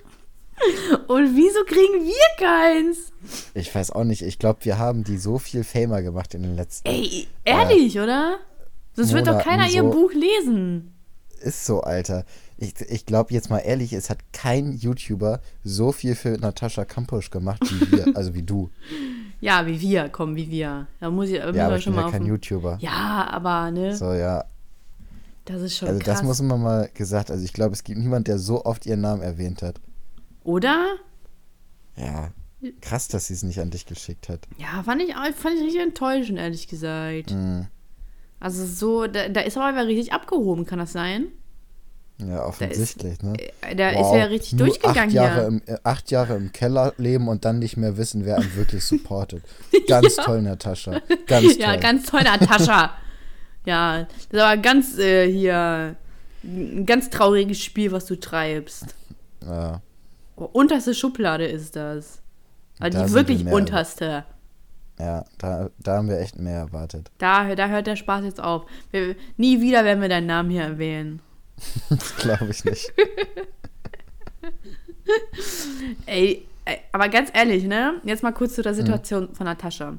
[1.07, 3.11] Und wieso kriegen wir keins?
[3.53, 4.21] Ich weiß auch nicht.
[4.21, 6.87] Ich glaube, wir haben die so viel Famer gemacht in den letzten.
[6.87, 8.37] Ey, ehrlich, oder?
[8.93, 10.93] Sonst wird doch Monaten keiner ihr so- Buch lesen.
[11.41, 12.25] Ist so, Alter.
[12.57, 17.31] Ich, ich glaube jetzt mal ehrlich, es hat kein YouTuber so viel für Natascha Kampusch
[17.31, 18.69] gemacht wie wir, also wie du.
[19.39, 20.85] Ja, wie wir, komm, wie wir.
[20.99, 22.77] Da muss ich, müssen Ja, aber ich schon bin mal ja kein YouTuber.
[22.79, 23.95] Ja, aber, ne?
[23.95, 24.43] So, ja.
[25.45, 26.17] Das ist schon Also krass.
[26.19, 27.31] das muss man mal gesagt.
[27.31, 29.81] Also ich glaube, es gibt niemand, der so oft ihren Namen erwähnt hat.
[30.43, 30.95] Oder?
[31.95, 32.31] Ja.
[32.81, 34.41] Krass, dass sie es nicht an dich geschickt hat.
[34.57, 37.31] Ja, fand ich, fand ich richtig enttäuschend, ehrlich gesagt.
[37.31, 37.67] Mhm.
[38.39, 41.27] Also so, da, da ist aber richtig abgehoben, kann das sein?
[42.19, 43.33] Ja, offensichtlich, ne?
[43.61, 45.47] Äh, Da ist Wow, er richtig nur durchgegangen acht Jahre, ja.
[45.47, 48.83] im, äh, acht Jahre im Keller leben und dann nicht mehr wissen, wer einen wirklich
[48.83, 49.43] supportet.
[49.87, 51.01] Ganz toll, Natascha.
[51.25, 51.55] Ganz toll.
[51.59, 52.91] Ja, ganz toll, Natascha.
[53.65, 55.95] ja, das ist aber ganz äh, hier
[56.43, 58.85] ein ganz trauriges Spiel, was du treibst.
[59.43, 59.81] ja.
[60.47, 62.21] Unterste Schublade ist das.
[62.79, 64.25] Also Da die wirklich wir unterste.
[64.99, 67.09] Ja, da, da haben wir echt mehr erwartet.
[67.17, 68.65] Da, da hört der Spaß jetzt auf.
[68.91, 71.21] Wir, nie wieder werden wir deinen Namen hier erwähnen.
[71.89, 72.91] Das glaube ich nicht.
[76.05, 77.99] Ey, ey, aber ganz ehrlich, ne?
[78.03, 78.63] Jetzt mal kurz zu Mhm.
[78.65, 79.97] der Situation von Natascha.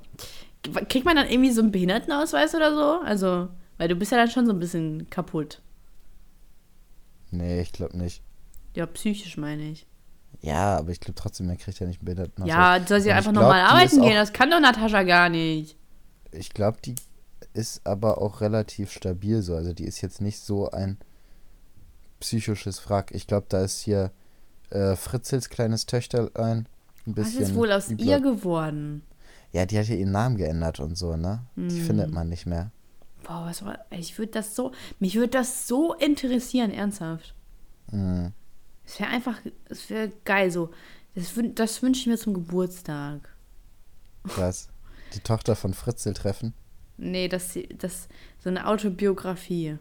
[0.88, 3.04] Kriegt man dann irgendwie so einen Behindertenausweis oder so?
[3.04, 5.60] Also, weil du bist ja dann schon so ein bisschen kaputt.
[7.30, 8.22] Nee, ich glaube nicht.
[8.74, 9.86] Ja, psychisch meine ich.
[10.42, 12.48] Ja, aber ich glaube trotzdem, er kriegt ja nicht einen Behindertenausweis.
[12.54, 14.14] Ja, soll sie Und einfach ich glaub, normal die arbeiten ist auch- gehen?
[14.16, 15.76] Das kann doch Natascha gar nicht.
[16.32, 16.94] Ich glaube, die
[17.54, 19.54] ist aber auch relativ stabil so.
[19.54, 20.98] Also die ist jetzt nicht so ein
[22.20, 23.10] psychisches Wrack.
[23.12, 24.10] Ich glaube, da ist hier
[24.70, 26.66] äh, Fritzels kleines Töchterlein
[27.06, 27.42] ein Was bisschen.
[27.42, 28.06] ist wohl aus übler.
[28.06, 29.02] ihr geworden?
[29.52, 31.40] Ja, die hat ja ihren Namen geändert und so, ne?
[31.56, 31.84] Die Hm.
[31.86, 32.70] findet man nicht mehr.
[33.24, 33.78] Boah, was war.
[33.90, 34.72] Ich würde das so.
[34.98, 37.34] Mich würde das so interessieren, ernsthaft.
[37.90, 38.32] Mhm.
[38.92, 39.40] Es wäre einfach.
[39.70, 40.70] Es wäre geil so.
[41.14, 43.34] Das, das wünsche ich mir zum Geburtstag.
[44.24, 44.68] Was?
[45.14, 46.52] Die Tochter von Fritzel treffen?
[46.98, 49.78] Nee, das, das so eine Autobiografie.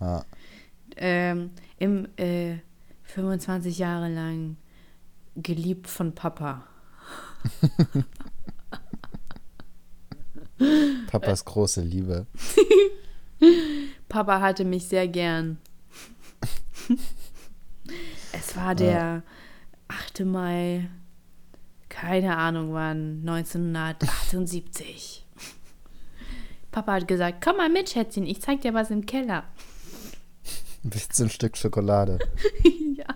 [0.00, 0.24] Ja.
[0.96, 2.56] Ähm, Im äh,
[3.04, 4.56] 25 Jahre lang
[5.36, 6.66] geliebt von Papa.
[11.06, 12.26] Papas große Liebe.
[14.08, 15.58] Papa hatte mich sehr gern.
[18.32, 19.22] es war der
[19.88, 20.24] 8.
[20.24, 20.88] Mai,
[21.88, 25.26] keine Ahnung wann, 1978.
[26.70, 29.44] Papa hat gesagt, komm mal mit, Schätzchen, ich zeig dir was im Keller.
[30.82, 32.18] Willst du ein Stück Schokolade?
[32.96, 33.06] ja.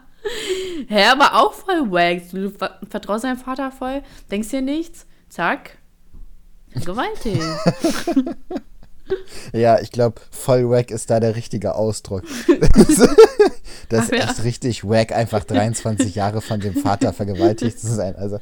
[0.89, 2.29] Hä, aber auch voll wack.
[2.31, 5.79] Du ver vertraust deinem Vater voll, denkst dir nichts, zack.
[6.75, 7.41] Gewaltig.
[9.53, 12.23] Ja, ich glaube, voll wack ist da der richtige Ausdruck.
[13.89, 14.25] das ist Ach ja.
[14.31, 18.17] echt richtig wack, einfach 23 Jahre von dem Vater vergewaltigt zu sein.
[18.17, 18.39] Also,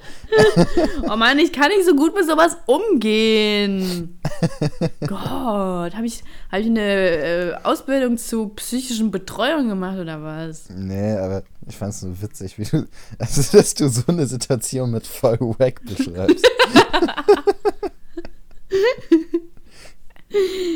[1.11, 4.21] Oh Mann, ich kann nicht so gut mit sowas umgehen.
[5.01, 10.69] Gott, habe ich, hab ich eine äh, Ausbildung zu psychischen Betreuung gemacht oder was?
[10.71, 12.87] nee, aber ich fand es so witzig, wie du,
[13.19, 16.47] also, dass du so eine Situation mit voll wack beschreibst.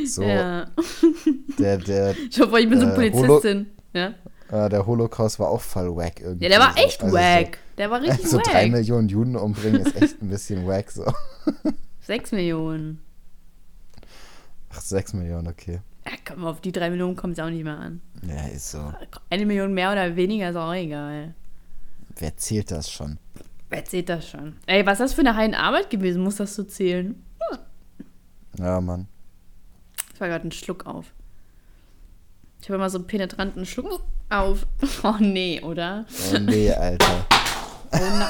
[0.07, 0.67] so, Ja.
[1.59, 3.67] der, der, Ich hoffe, ich bin so Äh, Polizistin.
[3.95, 4.15] Ja.
[4.51, 6.45] Äh, der Holocaust war auch voll wack irgendwie.
[6.45, 6.83] ja, der war so.
[6.83, 7.59] echt Also wack.
[7.79, 8.71] Der war So, richtig so drei wack.
[8.73, 11.05] Millionen Juden umbringen ist echt ein bisschen wack so.
[12.01, 13.01] Sechs Millionen.
[14.71, 15.81] Ach, sechs Millionen, okay.
[16.05, 18.01] Ja, komm, auf die drei Millionen kommt es auch nicht mehr an.
[18.23, 18.93] Ja, ist so.
[19.31, 21.35] Eine Million mehr oder weniger ist auch egal.
[22.17, 23.19] Wer zählt das schon?
[23.71, 24.57] Wer zählt das schon?
[24.67, 26.23] Ey, was ist das für eine Heidenarbeit gewesen?
[26.23, 27.21] Muss das so zählen?
[28.59, 29.09] Ja, Mann.
[30.11, 31.13] Das war gerade ein Schluck auf.
[32.67, 34.67] Ich habe immer so einen penetranten Schluck auf.
[35.05, 36.05] Oh nee, oder?
[36.35, 37.25] Oh nee, Alter.
[37.31, 38.29] Oh, na.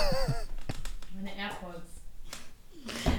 [1.15, 1.87] Meine AirPods.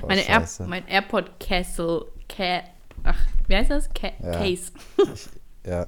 [0.04, 2.06] Oh, Meine Air mein AirPod Castle.
[2.30, 2.62] Ca
[3.04, 3.90] Ach, wie heißt das?
[4.00, 4.32] Ca Ja.
[4.34, 4.72] Case.
[5.66, 5.88] Ja.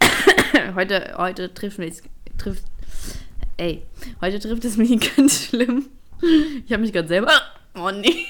[0.74, 2.02] Heute, heute trifft mich.
[2.36, 2.64] Trifft.
[3.58, 3.86] Ey,
[4.20, 5.86] heute trifft es mich ganz schlimm.
[6.66, 7.30] Ich habe mich gerade selber.
[7.76, 8.26] Oh nee.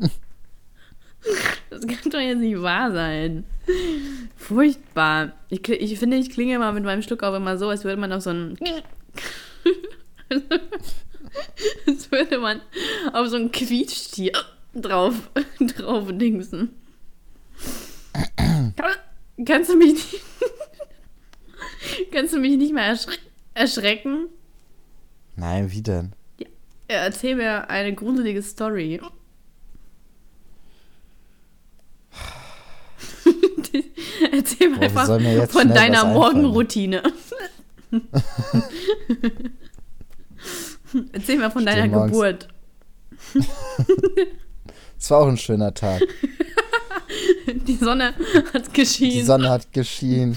[1.80, 3.44] Das kann doch jetzt nicht wahr sein.
[4.36, 5.32] Furchtbar.
[5.48, 8.12] Ich, ich finde, ich klinge immer mit meinem Schluck auf immer so, als würde man
[8.12, 8.58] auf so einen.
[11.86, 12.60] als würde man
[13.12, 14.32] auf so einen Quietschtier
[14.74, 15.30] drauf,
[15.76, 16.70] drauf dingsen.
[18.36, 18.74] Kann,
[19.46, 20.20] kannst du mich nicht.
[22.12, 23.14] kannst du mich nicht mehr erschre
[23.54, 24.26] erschrecken?
[25.36, 26.12] Nein, wie denn?
[26.38, 26.46] Ja,
[26.88, 29.00] erzähl mir eine gruselige Story.
[34.32, 36.04] erzähl mir Boah, einfach von deiner?
[36.06, 37.02] Morgenroutine.
[41.12, 42.48] erzähl mir von deiner Geburt.
[44.98, 46.02] Es war auch ein schöner Tag.
[47.66, 48.12] Die Sonne
[48.52, 49.24] hat Die geschienen.
[49.24, 50.36] Sonne hat geschienen.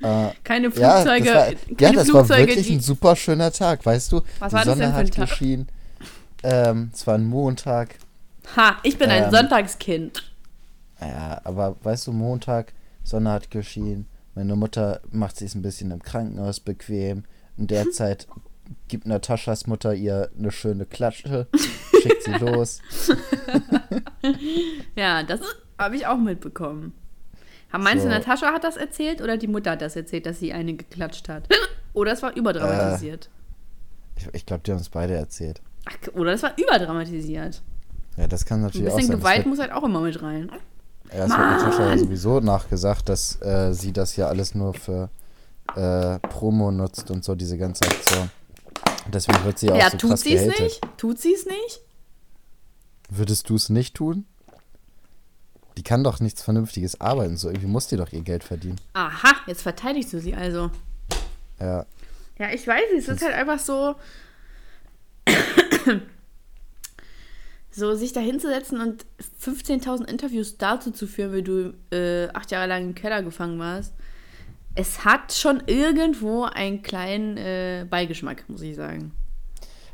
[0.00, 1.24] äh, keine ja, Flugzeuge.
[1.24, 1.44] das war,
[1.76, 4.22] keine ja, das war wirklich die, ein super schöner Tag, weißt du?
[4.38, 5.28] Was Die war das Sonne denn für ein hat Tag?
[5.28, 5.68] geschienen.
[6.42, 7.96] Ähm, es war ein Montag.
[8.56, 10.22] Ha, ich bin ein Ähm, Sonntagskind.
[11.00, 12.72] Ja, aber weißt du, Montag,
[13.06, 14.06] Sonne hat geschienen.
[14.34, 17.24] Meine Mutter macht sich ein bisschen im Krankenhaus bequem.
[17.56, 18.26] In der Zeit
[18.88, 21.46] gibt Nataschas Mutter ihr eine schöne Klatsche,
[22.02, 22.80] schickt sie los.
[24.96, 25.40] Ja, das
[25.78, 26.92] habe ich auch mitbekommen.
[27.70, 28.14] Meinst du, So.
[28.14, 31.48] Natascha hat das erzählt oder die Mutter hat das erzählt, dass sie eine geklatscht hat?
[31.92, 33.30] Oder es war überdramatisiert?
[34.16, 35.60] Ich, ich glaube, die haben es beide erzählt.
[35.84, 37.62] Ach, oder es war überdramatisiert.
[38.16, 39.18] Ja, das kann Ein natürlich auch bisschen sein.
[39.18, 40.50] Gewalt das muss halt auch immer mit rein.
[41.12, 45.08] Ja, das wird Natascha ja sowieso nachgesagt, dass äh, sie das ja alles nur für
[45.74, 48.30] äh, Promo nutzt und so, diese ganze Aktion.
[49.12, 50.60] Deswegen wird sie ja auch Ja, so tut krass sie es gehatet.
[50.60, 50.80] nicht?
[50.96, 51.80] Tut sie es nicht?
[53.08, 54.26] Würdest du es nicht tun?
[55.76, 57.36] Die kann doch nichts Vernünftiges arbeiten.
[57.36, 58.80] So irgendwie muss die doch ihr Geld verdienen.
[58.94, 60.70] Aha, jetzt verteidigst du sie also.
[61.60, 61.86] Ja.
[62.38, 63.94] Ja, ich weiß nicht, es ist halt einfach so,
[67.76, 69.04] so sich da hinzusetzen und
[69.44, 73.92] 15.000 Interviews dazu zu führen, wie du äh, acht Jahre lang im Keller gefangen warst.
[74.74, 79.12] Es hat schon irgendwo einen kleinen äh, Beigeschmack, muss ich sagen.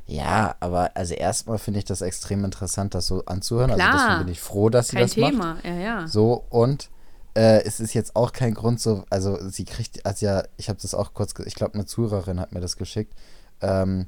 [0.06, 3.72] Ja, aber also erstmal finde ich das extrem interessant, das so anzuhören.
[3.72, 3.92] Klar.
[3.92, 5.30] Also deswegen bin ich froh, dass sie Kein das macht.
[5.32, 6.06] Thema, ja, ja.
[6.06, 6.88] So, und
[7.34, 10.78] äh, es ist jetzt auch kein Grund so, also sie kriegt, also ja, ich habe
[10.80, 13.14] das auch kurz, ich glaube, eine Zuhörerin hat mir das geschickt,
[13.60, 14.06] ähm,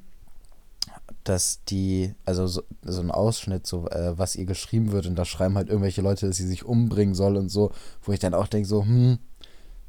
[1.25, 5.25] dass die, also so, so ein Ausschnitt, so, äh, was ihr geschrieben wird, und da
[5.25, 8.47] schreiben halt irgendwelche Leute, dass sie sich umbringen soll und so, wo ich dann auch
[8.47, 9.19] denke, so, hm,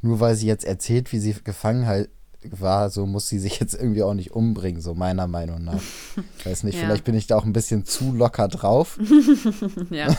[0.02, 2.10] nur weil sie jetzt erzählt, wie sie gefangen halt
[2.44, 5.82] war, so muss sie sich jetzt irgendwie auch nicht umbringen, so meiner Meinung nach.
[6.44, 6.86] Weiß nicht, Ja.
[6.86, 9.00] vielleicht bin ich da auch ein bisschen zu locker drauf.
[9.90, 10.16] ja.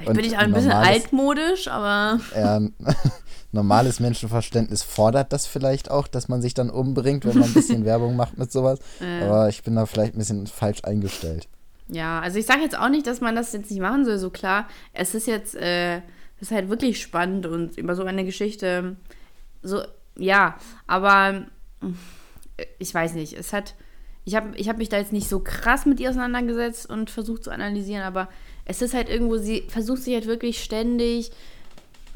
[0.00, 2.60] Ich Und bin ich auch ein bisschen normales- altmodisch, aber Ja,
[3.52, 7.84] normales Menschenverständnis fordert das vielleicht auch, dass man sich dann umbringt, wenn man ein bisschen
[7.86, 8.78] Werbung macht mit sowas.
[9.00, 11.48] äh, Aber ich bin da vielleicht ein bisschen falsch eingestellt.
[11.88, 14.30] Ja, also ich sage jetzt auch nicht, dass man das jetzt nicht machen soll, so
[14.30, 14.66] klar.
[14.92, 16.02] Es ist jetzt, äh, es
[16.42, 18.96] ist halt wirklich spannend und über so eine Geschichte,
[19.62, 19.82] so,
[20.18, 20.56] ja,
[20.86, 21.46] aber
[22.56, 23.74] äh, ich weiß nicht, es hat,
[24.24, 27.44] ich habe ich hab mich da jetzt nicht so krass mit ihr auseinandergesetzt und versucht
[27.44, 28.28] zu analysieren, aber
[28.66, 31.30] es ist halt irgendwo, sie versucht sich halt wirklich ständig,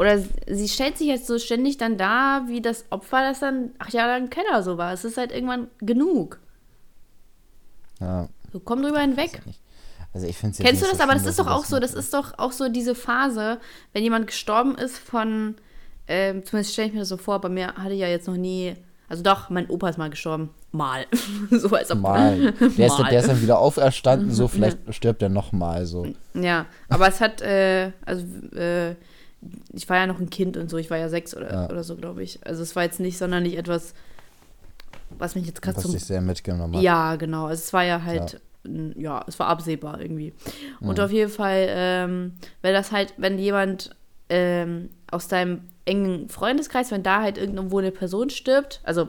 [0.01, 4.13] oder sie stellt sich jetzt so ständig dann da, wie das Opfer, das dann Jahre
[4.13, 4.95] lang im Keller so war.
[4.95, 6.41] Es ist halt irgendwann genug.
[8.01, 9.43] Ja, So, komm drüber hinweg.
[10.15, 11.01] Also ich finde Kennst du das?
[11.01, 13.61] Aber das ist doch auch so, das ist doch auch so diese Phase,
[13.93, 15.57] wenn jemand gestorben ist von,
[16.09, 18.37] ähm, zumindest stelle ich mir das so vor, bei mir hatte ich ja jetzt noch
[18.37, 18.75] nie,
[19.09, 20.49] also doch, mein Opa ist mal gestorben.
[20.73, 21.07] Mal.
[21.51, 22.01] so als ob.
[22.01, 22.53] Mal.
[22.53, 26.07] Der ist, der ist dann wieder auferstanden, so vielleicht stirbt er nochmal so.
[26.35, 28.95] Ja, aber es hat, äh, also, äh,
[29.73, 31.71] ich war ja noch ein Kind und so, ich war ja sechs oder, Ja.
[31.71, 32.39] oder so, glaube ich.
[32.47, 33.95] Also es war jetzt nicht sonderlich etwas,
[35.19, 36.83] was mich jetzt gerade Was zum dich sehr mitgenommen hat.
[36.83, 37.47] Ja, genau.
[37.47, 38.41] Also es war ja halt
[38.97, 40.35] ja, es war absehbar irgendwie.
[40.81, 43.91] Und auf jeden Fall, ähm, wenn das halt, wenn jemand
[44.29, 49.09] ähm, aus deinem engen Freundeskreis, wenn da halt irgendwo eine Person stirbt, also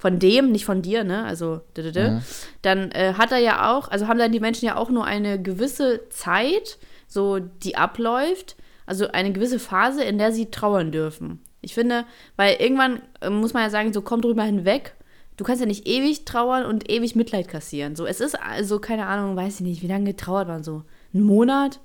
[0.00, 1.24] von dem, nicht von dir, ne?
[1.24, 2.22] Also, Mhm.
[2.62, 5.40] dann äh, hat er ja auch, also haben dann die Menschen ja auch nur eine
[5.40, 11.40] gewisse Zeit, so die abläuft, also eine gewisse Phase, in der sie trauern dürfen.
[11.60, 14.94] Ich finde, weil irgendwann äh, muss man ja sagen, so komm drüber hinweg.
[15.36, 17.94] Du kannst ja nicht ewig trauern und ewig Mitleid kassieren.
[17.94, 20.82] So, es ist also, keine Ahnung, weiß ich nicht, wie lange getrauert man so?
[21.12, 21.78] Ein Monat?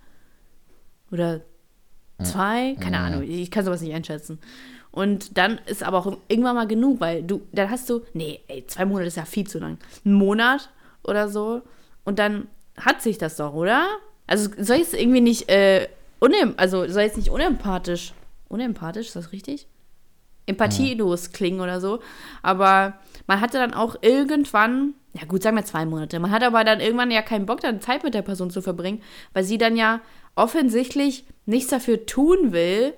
[1.12, 1.41] Oder
[2.23, 2.75] zwei?
[2.80, 4.39] Keine Ahnung, ich kann sowas nicht einschätzen.
[4.95, 8.65] Und dann ist aber auch irgendwann mal genug, weil du, dann hast du, nee, ey,
[8.65, 9.77] zwei Monate ist ja viel zu lang.
[10.05, 10.69] Ein Monat
[11.03, 11.62] oder so.
[12.05, 13.86] Und dann hat sich das doch, oder?
[14.25, 18.13] Also soll ich es irgendwie nicht, äh, unem also soll jetzt nicht unempathisch,
[18.47, 19.67] unempathisch, ist das richtig?
[20.45, 21.99] Empathielos klingen oder so.
[22.41, 22.93] Aber
[23.27, 26.19] man hatte dann auch irgendwann, ja gut, sagen wir zwei Monate.
[26.19, 29.01] Man hat aber dann irgendwann ja keinen Bock, dann Zeit mit der Person zu verbringen,
[29.34, 29.99] weil sie dann ja
[30.36, 32.93] offensichtlich nichts dafür tun will,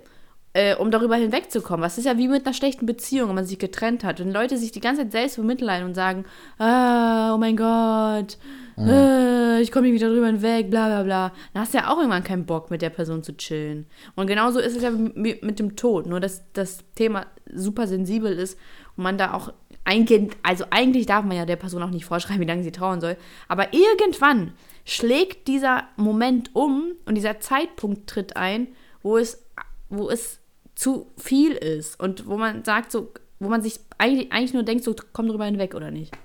[0.58, 1.84] äh, um darüber hinwegzukommen.
[1.84, 4.20] Was ist ja wie mit einer schlechten Beziehung, wenn man sich getrennt hat.
[4.20, 6.26] Wenn Leute sich die ganze Zeit selbst bemitleiden und sagen,
[6.58, 8.38] ah, oh mein Gott,
[8.76, 11.32] äh, ich komme nicht wieder drüber hinweg, bla bla bla.
[11.54, 13.86] Dann hast du ja auch irgendwann keinen Bock, mit der Person zu chillen.
[14.15, 16.08] Und genauso ist es ja mit, mit dem Tod.
[16.08, 18.58] Nur, dass das Thema super sensibel ist
[18.96, 19.54] und man da auch
[19.86, 23.00] eigentlich, also eigentlich darf man ja der Person auch nicht vorschreiben, wie lange sie trauern
[23.00, 23.15] soll.
[23.48, 24.54] Aber irgendwann
[24.86, 28.70] schlägt dieser Moment um und dieser Zeitpunkt tritt ein,
[29.04, 29.46] wo es,
[29.89, 30.39] wo es
[30.77, 34.83] zu viel ist und wo man sagt, so, wo man sich eigentlich, eigentlich nur denkt,
[34.83, 36.15] so komm drüber hinweg oder nicht.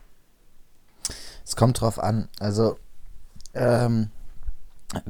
[1.43, 2.29] Es kommt drauf an.
[2.39, 2.77] Also,
[3.55, 4.11] ähm,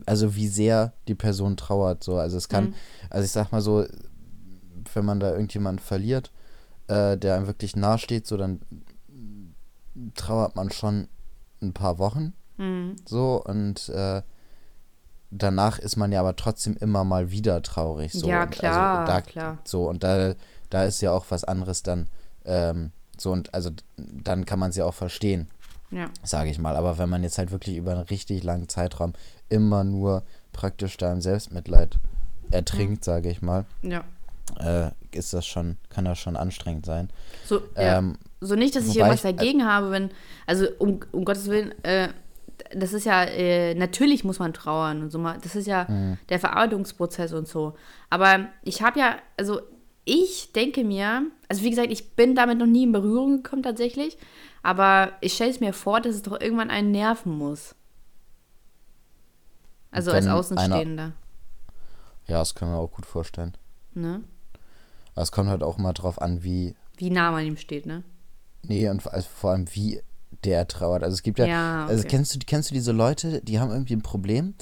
[0.07, 2.05] also wie sehr die Person trauert.
[2.05, 2.75] So, also es kann, Mhm.
[3.11, 3.85] also ich sag mal so,
[4.95, 6.31] wenn man da irgendjemanden verliert,
[6.87, 8.61] äh, der einem wirklich nahe steht, so dann
[10.15, 11.09] trauert man schon
[11.61, 12.33] ein paar Wochen.
[12.59, 12.95] Mhm.
[13.07, 14.23] So und äh,
[15.33, 18.13] danach ist man ja aber trotzdem immer mal wieder traurig.
[18.13, 18.29] So.
[18.29, 19.59] Ja, Und klar, also da, klar.
[19.65, 20.35] So und da,
[20.71, 22.09] da ist ja auch was anderes dann.
[22.45, 25.49] Ähm, so und also dann kann man es ja auch verstehen
[25.91, 26.07] Ja.
[26.23, 26.77] sage ich mal.
[26.77, 29.13] Aber wenn man jetzt halt wirklich über einen richtig langen Zeitraum
[29.49, 31.99] immer nur praktisch da im Selbstmitleid
[32.51, 34.05] ertrinkt, sage ich mal, Ja.
[34.59, 37.11] äh, ist das schon, kann das schon anstrengend sein.
[37.47, 37.99] So, ja.
[37.99, 40.11] Ähm, so nicht, dass ich irgendwas äh, dagegen habe, wenn,
[40.47, 42.09] also um, um Gottes Willen, äh,
[42.75, 46.19] das ist ja, äh, natürlich muss man trauern und so mal, das ist ja Mhm.
[46.29, 47.75] der Verarbeitungsprozess und so.
[48.11, 49.61] Aber ich habe ja, also
[50.05, 54.19] ich denke mir, also wie gesagt, ich bin damit noch nie in Berührung gekommen tatsächlich,
[54.63, 57.75] aber ich stelle es mir vor, dass es doch irgendwann einen nerven muss.
[59.91, 61.13] Also als Wenn einer- Außenstehender.
[62.27, 63.57] ja, das können wir auch gut vorstellen.
[63.95, 64.23] Ne?
[65.15, 68.03] Aber es kommt halt auch immer drauf an, wie, Wie nah man ihm steht, ne?
[68.63, 70.01] nee, und vor allem, wie
[70.45, 71.03] der trauert.
[71.03, 72.09] Also es gibt ja, Ja, also okay.
[72.09, 74.55] kennst du, kennst du diese Leute, die haben irgendwie ein Problem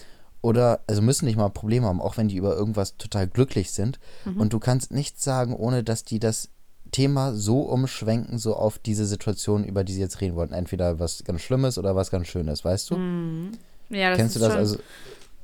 [0.42, 3.72] oder, also müssen nicht mal ein Problem haben, auch wenn die über irgendwas total glücklich
[3.72, 4.40] sind Mhm.
[4.40, 6.48] und du kannst nichts sagen, ohne dass die das
[6.92, 10.54] Thema so umschwenken, so auf diese Situation, über die sie jetzt reden wollten.
[10.54, 12.96] Entweder was ganz Schlimmes oder was ganz Schönes, weißt du?
[13.90, 14.52] Ja, das Kennst du ist das?
[14.52, 14.78] schon, Also,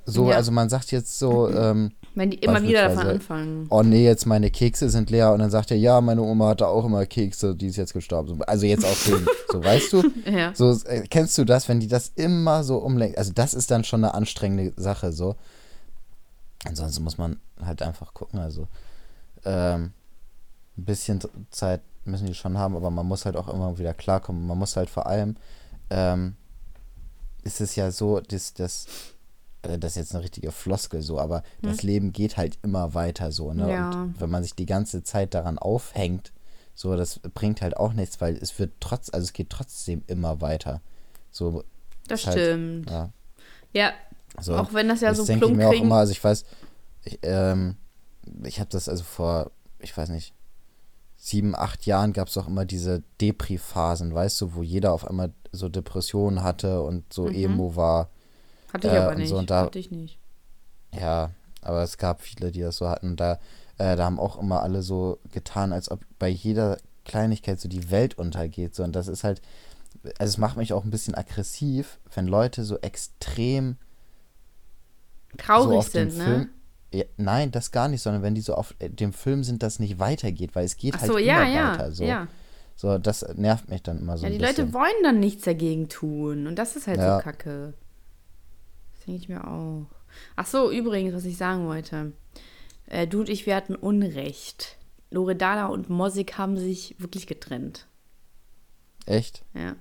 [0.06, 0.36] so, Ja.
[0.36, 3.66] also man sagt jetzt so, ähm, wenn die immer wieder davon anfangen.
[3.70, 6.68] oh nee, jetzt meine Kekse sind leer und dann sagt er, ja, meine Oma hatte
[6.68, 8.28] auch immer Kekse, die ist jetzt gestorben.
[8.28, 10.02] So, Also jetzt auch den, so, weißt du?
[10.30, 10.54] Ja.
[10.54, 13.18] So, äh, kennst du das, wenn die das immer so umlenken?
[13.18, 15.34] Also das ist dann schon eine anstrengende Sache, so.
[16.64, 18.66] Ansonsten muss man halt einfach gucken, also
[19.44, 19.92] ähm,
[20.78, 24.46] ein bisschen Zeit müssen die schon haben, aber man muss halt auch immer wieder klarkommen.
[24.46, 25.36] Man muss halt vor allem,
[25.90, 26.36] ähm,
[27.42, 28.88] ist es ja so, dass das, äh,
[29.66, 33.52] das ist jetzt eine richtige Floskel so, aber das Leben geht halt immer weiter so,
[33.52, 33.70] ne?
[33.70, 33.90] Ja.
[33.90, 36.32] Und wenn man sich die ganze Zeit daran aufhängt,
[36.74, 40.40] so, das bringt halt auch nichts, weil es wird trotz, also es geht trotzdem immer
[40.40, 40.80] weiter.
[41.30, 41.64] So,
[42.08, 42.90] Das halt- stimmt.
[42.90, 43.10] ja.
[43.72, 43.92] Ja,
[44.40, 44.56] So.
[44.56, 46.44] auch wenn das ja das so denke ich plump mir auch immer, also ich weiß,
[47.04, 47.76] ich, ähm,
[48.44, 50.34] ich habe das also vor, ich weiß nicht,
[51.16, 55.32] sieben, acht Jahren gab es auch immer diese Depri-Phasen, weißt du, wo jeder auf einmal
[55.52, 58.10] so Depressionen hatte und so Emo war.
[58.72, 59.28] Hatte ich äh, aber nicht.
[59.28, 60.18] so, da- Hatte ich nicht.
[60.98, 61.30] Ja,
[61.62, 63.10] aber es gab viele, die das so hatten.
[63.10, 63.38] Und da,
[63.78, 67.90] äh, da haben auch immer alle so getan, als ob bei jeder Kleinigkeit so die
[67.90, 68.74] Welt untergeht.
[68.74, 68.82] So.
[68.82, 69.42] Und das ist halt,
[70.18, 73.76] also es macht mich auch ein bisschen aggressiv, wenn Leute so extrem
[75.36, 76.24] Traurig so sind, ne?
[76.24, 76.48] Film.
[76.92, 79.78] Ja, nein, das gar nicht, sondern wenn die so auf äh, dem Film sind, das
[79.80, 81.92] nicht weitergeht, weil es geht Ach halt so, immer ja, ja, weiter.
[81.92, 82.04] So.
[82.04, 82.28] ja.
[82.74, 84.38] so, das nervt mich dann immer so Ja, die.
[84.38, 86.46] Leute wollen dann nichts dagegen tun.
[86.46, 87.74] Und das ist halt so kacke.
[89.06, 89.86] Denke ich mir auch.
[90.34, 92.12] Ach so, übrigens, was ich sagen wollte.
[92.86, 94.76] Äh, du und ich, wir hatten Unrecht.
[95.10, 97.86] Loredana und Mosik haben sich wirklich getrennt.
[99.06, 99.76] Echt Ja.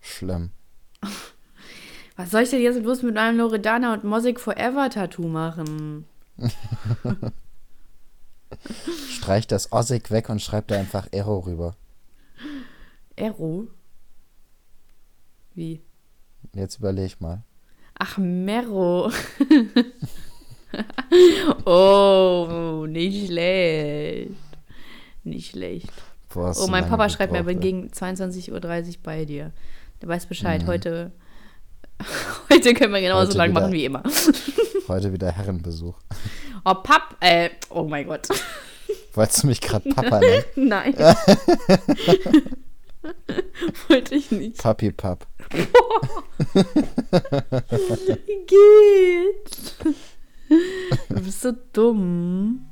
[0.00, 0.50] schlimm.
[2.16, 6.04] Was soll ich denn jetzt bloß mit einem Loredana und Mosik Forever Tattoo machen?
[9.08, 11.76] Streich das Ossig weg und schreib da einfach Ero rüber.
[13.16, 13.68] Ero?
[15.54, 15.80] Wie?
[16.54, 17.42] Jetzt überleg mal.
[18.02, 19.10] Ach, Mero.
[21.66, 24.30] oh, nicht schlecht.
[25.22, 25.92] Nicht schlecht.
[26.32, 27.54] Boah, Oh, du mein Papa schreibt mir, ey.
[27.56, 29.52] gegen 22.30 Uhr bei dir.
[30.00, 30.62] Der weiß Bescheid.
[30.62, 30.66] Mhm.
[30.68, 31.12] Heute,
[32.50, 33.60] heute können wir genauso Heute lang wieder.
[33.60, 34.02] machen wie immer.
[34.88, 35.98] Heute wieder Herrenbesuch.
[36.64, 38.28] Oh, Papp, äh, oh mein Gott.
[39.12, 40.44] Wolltest du mich gerade Papa nennen?
[40.56, 40.94] Nein.
[43.88, 44.58] Wollte ich nicht.
[44.58, 45.26] Papi Papp.
[48.46, 49.74] Geht.
[51.08, 52.66] Du bist so dumm.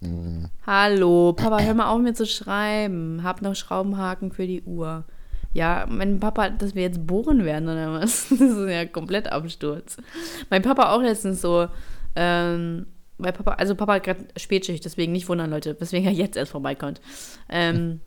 [0.00, 3.22] Mm, Hallo, Papa, hör mal auf mir zu schreiben.
[3.22, 5.04] Hab noch Schraubenhaken für die Uhr.
[5.52, 8.28] Ja, mein Papa, dass wir jetzt bohren werden oder was?
[8.30, 9.96] Das ist ja komplett Absturz.
[10.50, 11.68] Mein Papa auch letztens so,
[12.14, 16.36] ähm, weil Papa, also Papa hat gerade Spätschicht, deswegen nicht wundern, Leute, weswegen er jetzt
[16.36, 17.00] erst vorbeikommt.
[17.48, 18.00] Ähm,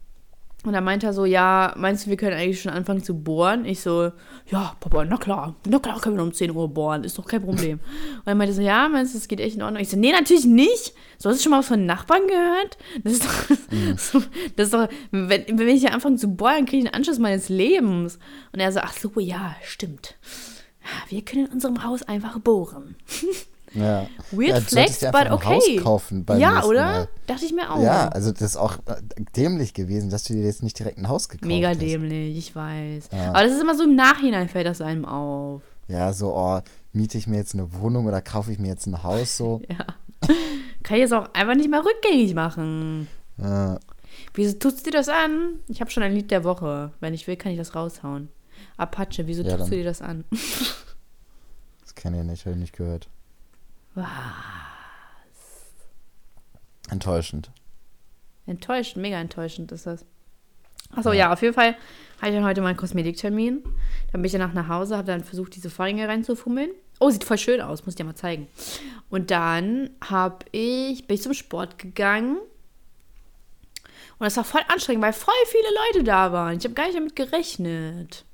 [0.64, 3.66] und dann meinte er so, ja, meinst du, wir können eigentlich schon anfangen zu bohren?
[3.66, 4.12] Ich so,
[4.46, 7.42] ja, Papa, na klar, na klar können wir um 10 Uhr bohren, ist doch kein
[7.42, 7.80] Problem.
[8.20, 9.82] Und er meinte so, ja, meinst du, das geht echt in Ordnung?
[9.82, 10.94] Ich so, nee, natürlich nicht.
[11.18, 12.78] So, hast du schon mal was von Nachbarn gehört?
[13.04, 13.58] Das ist doch,
[13.98, 14.24] so,
[14.56, 17.50] das ist doch wenn, wenn ich hier anfange zu bohren, kriege ich einen Anschluss meines
[17.50, 18.20] Lebens.
[18.54, 20.16] Und er so, ach so, ja, stimmt.
[21.10, 22.96] Wir können in unserem Haus einfach bohren.
[23.74, 24.08] Ja.
[24.32, 25.46] Weird ja, flex, but ein okay.
[25.56, 26.86] Haus kaufen beim ja, oder?
[26.86, 27.08] Mal.
[27.28, 27.82] Dachte ich mir auch.
[27.82, 29.02] Ja, also das ist auch äh,
[29.36, 31.82] dämlich gewesen, dass du dir jetzt nicht direkt ein Haus gekauft Mega hast.
[31.82, 33.10] dämlich, ich weiß.
[33.12, 33.30] Ja.
[33.30, 35.62] Aber das ist immer so im Nachhinein fällt das einem auf.
[35.88, 36.60] Ja, so, oh,
[36.94, 39.62] miete ich mir jetzt eine Wohnung oder kaufe ich mir jetzt ein Haus so?
[39.70, 39.86] Ja.
[40.84, 43.08] Kann ich jetzt auch einfach nicht mehr rückgängig machen.
[43.40, 43.76] Äh,
[44.34, 45.60] Wieso tust du dir das an?
[45.68, 46.92] Ich habe schon ein Lied der Woche.
[47.00, 48.30] Wenn ich will, kann ich das raushauen.
[48.78, 50.26] Apache, wieso Ja, tust du dir das an?
[51.82, 53.10] das kenne ich nicht, habe ich nicht gehört.
[56.90, 57.52] Enttäuschend.
[58.46, 60.06] Enttäuschend, mega enttäuschend ist das.
[60.94, 61.32] Achso, ja.
[61.32, 61.76] auf jeden Fall
[62.22, 63.64] hatte ich dann heute meinen Kosmetiktermin.
[64.12, 66.72] Dann bin ich danach nach Hause, habe dann versucht, diese Vorhänge reinzufummeln.
[67.00, 68.48] Oh, sieht voll schön aus, muss ich dir mal zeigen.
[69.10, 72.38] Und dann hab ich, bin ich zum Sport gegangen.
[72.38, 76.58] Und das war voll anstrengend, weil voll viele Leute da waren.
[76.58, 78.26] Ich habe gar nicht damit gerechnet.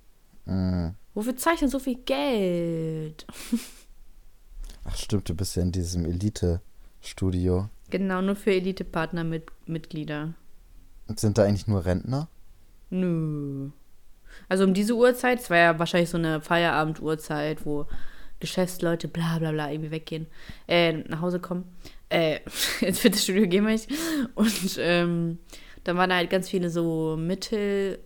[0.46, 0.90] Mm.
[1.14, 3.26] Wofür zahle ich denn so viel Geld?
[4.88, 7.70] Ach stimmt, du bist ja in diesem Elite-Studio.
[7.90, 10.34] Genau, nur für Elite-Partner mit Mitglieder.
[11.16, 12.28] Sind da eigentlich nur Rentner?
[12.90, 13.70] Nö.
[14.50, 17.86] Also um diese Uhrzeit, es war ja wahrscheinlich so eine Feierabend-Uhrzeit, wo
[18.40, 20.28] Geschäftsleute bla bla bla irgendwie weggehen,
[20.68, 21.66] äh, nach Hause kommen,
[22.10, 22.40] äh,
[22.82, 23.94] ins Fitnessstudio gehen möchte.
[24.36, 25.40] Und ähm,
[25.84, 28.00] dann waren da halt ganz viele so Mittel,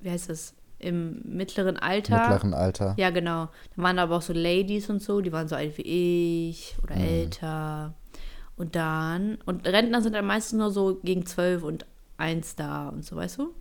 [0.00, 2.18] wie heißt das, im mittleren Alter.
[2.20, 2.94] Mittleren Alter.
[2.96, 3.48] Ja, genau.
[3.76, 6.76] Dann waren da aber auch so Ladies und so, die waren so alt wie ich
[6.82, 7.02] oder Mhm.
[7.02, 7.94] älter.
[8.56, 11.86] Und dann, und Rentner sind dann meistens nur so gegen zwölf und
[12.18, 13.54] eins da und so, weißt du?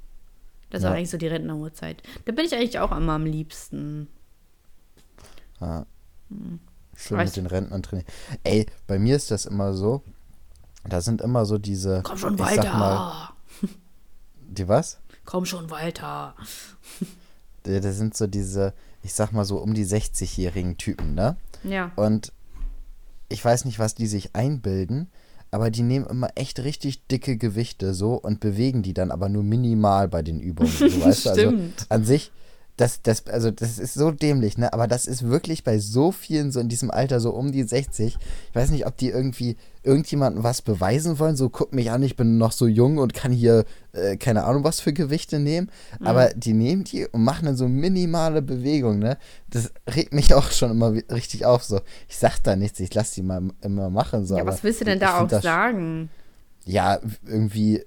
[0.70, 0.92] Das Ja.
[0.92, 2.04] eigentlich so die Rentneruhrzeit.
[2.26, 4.08] Da bin ich eigentlich auch immer am liebsten.
[5.62, 5.86] Ja.
[6.96, 8.08] Schön Weißt mit den Rentnern trainieren.
[8.44, 10.04] Ey, bei mir ist das immer so.
[10.88, 12.02] Da sind immer so diese.
[12.04, 12.74] Komm schon weiter.
[12.74, 13.30] Mal,
[14.48, 15.00] die was?
[15.30, 16.34] Komm schon weiter.
[17.62, 21.38] Da da sind so diese, ich sag mal so um die 60-jährigen Typen, ne?
[21.64, 21.92] Ja.
[21.96, 22.34] Und
[23.28, 25.08] ich weiß nicht, was die sich einbilden,
[25.52, 29.44] aber die nehmen immer echt richtig dicke Gewichte so und bewegen die dann aber nur
[29.44, 30.72] minimal bei den Übungen.
[30.72, 31.30] So, weißt du?
[31.30, 31.86] Also Stimmt.
[31.90, 32.32] an sich,
[32.80, 34.72] das, das, also das ist so dämlich, ne?
[34.72, 38.18] Aber das ist wirklich bei so vielen so in diesem Alter, so um die 60.
[38.50, 41.36] Ich weiß nicht, ob die irgendwie irgendjemandem was beweisen wollen.
[41.36, 44.64] So, guck mich an, ich bin noch so jung und kann hier äh, keine Ahnung
[44.64, 45.70] was für Gewichte nehmen.
[46.00, 49.18] Aber die nehmen die und machen dann so minimale Bewegungen, ne?
[49.50, 51.66] Das regt mich auch schon immer richtig auf.
[51.66, 54.26] So, ich sag da nichts, ich lass die mal immer machen.
[54.26, 56.10] So, ja, aber was willst du denn da auch sagen?
[56.64, 57.84] Ja, irgendwie,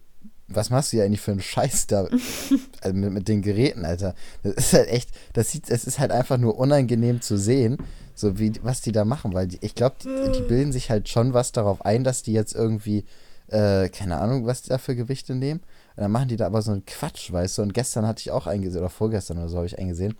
[0.54, 2.08] was machst du hier eigentlich für einen Scheiß da
[2.80, 4.14] also mit, mit den Geräten, Alter?
[4.42, 7.78] Das ist halt echt, das sieht, es ist halt einfach nur unangenehm zu sehen,
[8.14, 11.08] so wie, was die da machen, weil die, ich glaube, die, die bilden sich halt
[11.08, 13.04] schon was darauf ein, dass die jetzt irgendwie,
[13.48, 15.60] äh, keine Ahnung, was die da für Gewichte nehmen.
[15.96, 17.62] Und dann machen die da aber so einen Quatsch, weißt du?
[17.62, 20.14] Und gestern hatte ich auch eingesehen, oder vorgestern oder so habe ich eingesehen.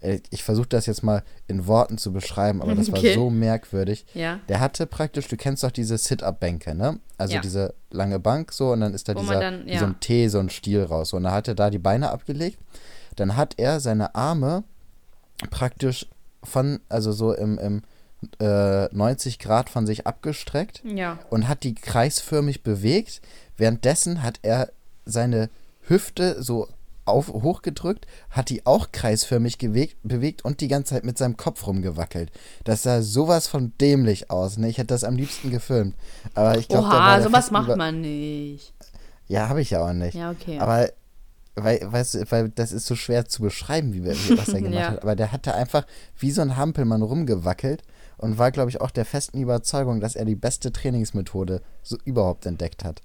[0.00, 3.08] Äh, Ich versuche das jetzt mal in Worten zu beschreiben, aber das Okay.
[3.08, 4.06] war so merkwürdig.
[4.14, 4.38] Ja.
[4.48, 7.00] Der hatte praktisch, du kennst doch diese Sit-Up-Bänke, ne?
[7.18, 7.40] Also Ja.
[7.40, 9.78] diese lange Bank so und dann ist da Wo dieser, dann- ja.
[9.80, 11.10] so ein T, so ein Stiel raus.
[11.10, 12.58] So, Und dann hat er da die Beine abgelegt.
[13.16, 14.62] Dann hat er seine Arme
[15.50, 16.06] praktisch
[16.42, 17.82] von, also so im, im
[18.40, 21.18] äh, 90 Grad von sich abgestreckt Ja.
[21.30, 23.20] und hat die kreisförmig bewegt.
[23.56, 24.70] Währenddessen hat er
[25.06, 25.48] seine
[25.82, 26.68] Hüfte so
[27.04, 31.66] auf, hochgedrückt, hat die auch kreisförmig gewegt, bewegt und die ganze Zeit mit seinem Kopf
[31.66, 32.32] rumgewackelt.
[32.64, 34.58] Das sah sowas von dämlich aus.
[34.58, 34.68] Ne?
[34.68, 35.94] Ich hätte das am liebsten gefilmt.
[36.34, 38.74] Aber ich glaube, Oha, sowas macht man nicht.
[39.28, 40.14] Ja, habe ich ja auch nicht.
[40.14, 40.58] Ja, okay.
[40.58, 40.88] Aber
[41.54, 44.88] weil, weißt du, weil das ist so schwer zu beschreiben, wie, was er gemacht Ja.
[44.90, 45.02] hat.
[45.02, 45.86] Aber der hatte einfach
[46.18, 47.82] wie so ein Hampelmann rumgewackelt
[48.18, 52.46] und war, glaube ich, auch der festen Überzeugung, dass er die beste Trainingsmethode so überhaupt
[52.46, 53.00] entdeckt hat.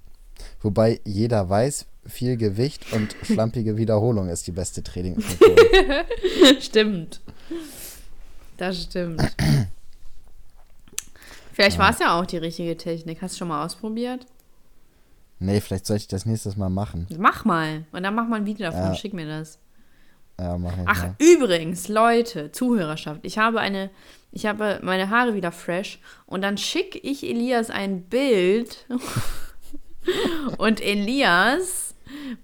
[0.62, 6.06] Wobei jeder weiß, viel Gewicht und schlampige Wiederholung ist die beste Trainingsmethode.
[6.60, 7.22] stimmt.
[8.58, 9.22] Das stimmt.
[11.54, 13.22] Vielleicht war es ja auch die richtige Technik.
[13.22, 14.26] Hast du schon mal ausprobiert?
[15.42, 17.08] nee, vielleicht sollte ich das nächstes Mal machen.
[17.18, 17.86] Mach mal.
[17.92, 18.92] Und dann mach mal ein Video davon.
[18.92, 18.96] Ja.
[18.96, 19.60] Schick mir das.
[20.40, 21.16] Ja, mach ich Ach, mal.
[21.20, 23.90] übrigens, Leute, Zuhörerschaft, ich habe eine,
[24.32, 28.88] ich habe meine Haare wieder fresh und dann schicke ich Elias ein Bild
[30.58, 31.91] und Elias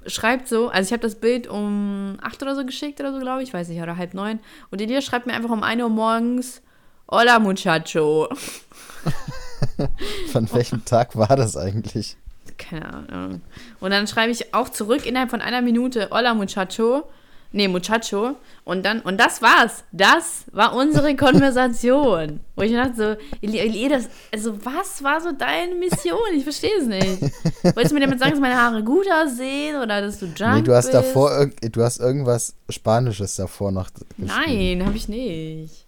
[0.05, 3.43] schreibt so, also ich habe das Bild um acht oder so geschickt oder so, glaube
[3.43, 4.39] ich, weiß nicht, oder halb neun
[4.71, 6.61] und Elias schreibt mir einfach um 1 Uhr morgens,
[7.09, 8.27] Hola Muchacho.
[10.31, 12.17] Von welchem Tag war das eigentlich?
[12.57, 13.41] Keine Ahnung.
[13.79, 17.07] Und dann schreibe ich auch zurück innerhalb von einer Minute, Hola Muchacho.
[17.51, 18.35] Nee, Muchacho.
[18.65, 19.83] Und dann, und das war's.
[19.91, 21.15] Das war unsere
[21.61, 22.41] Konversation.
[22.55, 23.47] Wo ich mir dachte so,
[23.89, 26.17] das, also was war so deine Mission?
[26.35, 27.21] Ich verstehe es nicht.
[27.63, 30.61] Wolltest du mir damit sagen, dass meine Haare gut aussehen oder dass du junk Nee,
[30.63, 30.93] du hast bist?
[30.95, 34.25] davor du hast irgendwas Spanisches davor noch geschrieben.
[34.27, 35.85] Nein, habe ich nicht.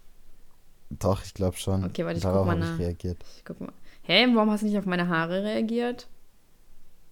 [0.90, 1.84] Doch, ich glaube schon.
[1.86, 2.80] Okay, warte, ich Darauf guck mal ich nach.
[2.80, 3.18] reagiert.
[3.38, 3.72] Ich guck mal.
[4.04, 6.08] Hä, warum hast du nicht auf meine Haare reagiert?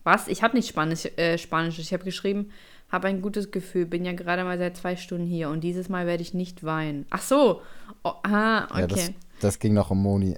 [0.03, 0.27] Was?
[0.29, 1.77] Ich habe nicht Spanisch, äh, Spanisch.
[1.79, 2.49] Ich habe geschrieben,
[2.89, 6.07] habe ein gutes Gefühl, bin ja gerade mal seit zwei Stunden hier und dieses Mal
[6.07, 7.05] werde ich nicht weinen.
[7.09, 7.61] Ach so.
[8.03, 9.15] Oh, ah, Ja, das, okay.
[9.41, 10.37] das ging noch um Moni.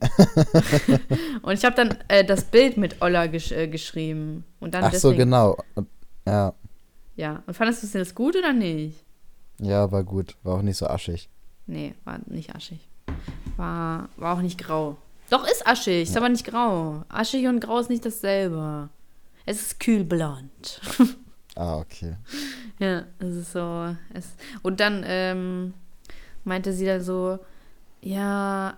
[1.44, 4.44] und ich habe dann äh, das Bild mit Olla gesch äh, geschrieben.
[4.60, 5.58] Und dann Ach so, deswegen, genau.
[5.76, 5.88] Und,
[6.26, 6.54] ja,
[7.16, 7.44] Ja.
[7.46, 9.04] Und fandest du das gut oder nicht?
[9.60, 10.36] ja, war gut.
[10.44, 11.30] War auch nicht so aschig.
[11.68, 12.80] Nee, war nicht aschig.
[13.58, 14.98] War, war auch nicht grau.
[15.30, 17.04] Doch, ist aschig, ist aber nicht grau.
[17.10, 18.90] Aschig und grau ist nicht dasselbe.
[19.46, 20.82] Es ist kühlblond.
[21.60, 22.16] Ah, okay.
[22.80, 23.94] Ja, es ist so.
[24.14, 24.30] Es,
[24.62, 25.74] und dann ähm,
[26.46, 27.40] meinte sie dann so,
[28.00, 28.78] ja,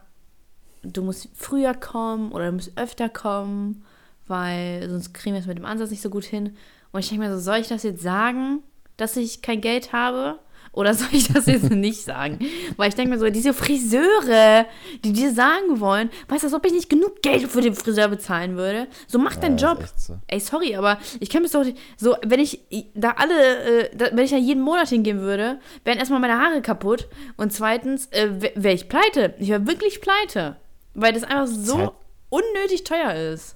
[0.81, 3.85] du musst früher kommen oder du musst öfter kommen,
[4.25, 6.57] weil sonst kriegen wir es mit dem Ansatz nicht so gut hin.
[6.91, 8.63] Und ich denke mir so, soll ich das jetzt sagen,
[8.97, 10.39] dass ich kein Geld habe?
[10.73, 12.39] Oder soll ich das jetzt nicht sagen?
[12.77, 14.65] Weil ich denke mir so, diese Friseure,
[15.03, 18.07] die dir sagen wollen, weißt du, als ob ich nicht genug Geld für den Friseur
[18.07, 18.87] bezahlen würde.
[19.07, 19.83] So mach deinen Ja, Job.
[19.83, 20.17] ist echt so.
[20.27, 22.61] Ey, sorry, aber ich kann mir doch nicht- so, wenn ich
[22.95, 26.61] da alle, äh, da, wenn ich da jeden Monat hingehen würde, wären erstmal meine Haare
[26.61, 29.33] kaputt und zweitens äh, wäre ich pleite.
[29.39, 30.55] Ich wäre wirklich pleite,
[30.93, 31.91] weil das einfach so halt-
[32.29, 33.55] unnötig teuer ist.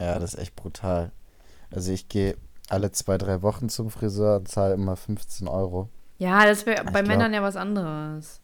[0.00, 1.12] Ja, das ist echt brutal.
[1.70, 2.36] Also ich gehe
[2.68, 5.88] alle zwei, drei Wochen zum Friseur und zahle immer 15 Euro.
[6.20, 8.40] Ja, das wäre bei glaub- Männern ja was anderes.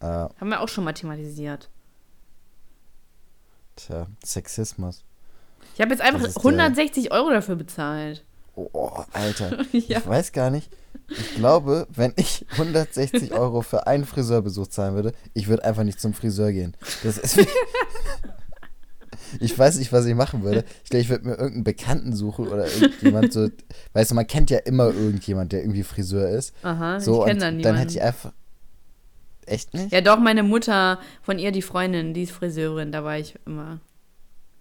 [0.00, 1.68] Äh, Haben wir auch schon mal thematisiert.
[3.76, 5.04] tja, Sexismus.
[5.74, 8.24] Ich habe jetzt einfach Das ist, äh, 160 Euro dafür bezahlt.
[8.56, 9.64] Oh, Alter.
[9.72, 9.98] Ja.
[9.98, 10.70] Ich weiß gar nicht.
[11.08, 16.00] Ich glaube, wenn ich 160 Euro für einen Friseurbesuch zahlen würde, ich würde einfach nicht
[16.00, 16.74] zum Friseur gehen.
[17.04, 17.46] Das ist wie
[19.40, 20.64] Ich weiß nicht, was ich machen würde.
[20.84, 23.48] Ich glaube, ich würde mir irgendeinen Bekannten suchen oder irgendjemand so.
[23.92, 26.54] Weißt du, man kennt ja immer irgendjemand, der irgendwie Friseur ist.
[26.62, 27.62] Aha, So, ich kenne dann niemanden.
[27.62, 28.32] dann hätte ich einfach.
[29.46, 29.92] Echt nicht?
[29.92, 33.80] ja, doch, meine Mutter, von ihr die Freundin, die ist Friseurin, da war ich immer.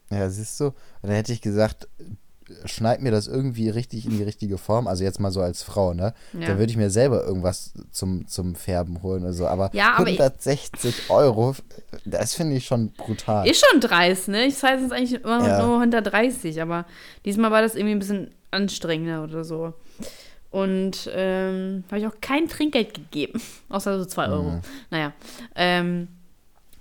[0.10, 0.68] Ja, siehst du?
[0.68, 1.88] Und dann hätte ich gesagt,
[2.66, 4.88] schneid mir das irgendwie richtig in die richtige Form.
[4.88, 6.14] Also jetzt mal so als Frau, ne?
[6.34, 6.48] Ja.
[6.48, 9.48] Dann würde ich mir selber irgendwas zum, zum Färben holen oder so.
[9.48, 11.56] Aber, Ja, aber ich- 160 Euro,
[12.06, 13.48] das finde ich schon brutal.
[13.48, 14.46] Ist schon dreist, ne?
[14.46, 15.66] Ich zahle sonst eigentlich immer Ja.
[15.66, 16.86] nur 130, aber
[17.26, 19.74] diesmal war das irgendwie ein bisschen anstrengender oder so.
[20.50, 24.52] Und ähm, habe ich auch kein Trinkgeld gegeben, außer so 2 Euro.
[24.52, 24.62] Mhm.
[24.90, 25.14] Naja.
[25.56, 26.08] Ähm,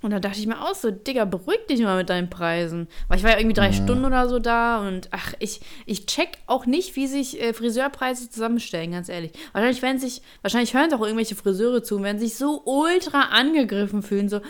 [0.07, 2.87] und da dachte ich mir auch so, Digga, beruhig dich mal mit deinen Preisen.
[3.09, 3.73] Weil ich war ja irgendwie drei Mhm.
[3.73, 8.29] Stunden oder so da und ach, ich, ich check auch nicht, wie sich äh, Friseurpreise
[8.29, 9.33] zusammenstellen, ganz ehrlich.
[9.51, 14.01] Wahrscheinlich, wenn sich, wahrscheinlich hören auch irgendwelche Friseure zu und werden sich so ultra angegriffen
[14.01, 14.41] fühlen, so, äh,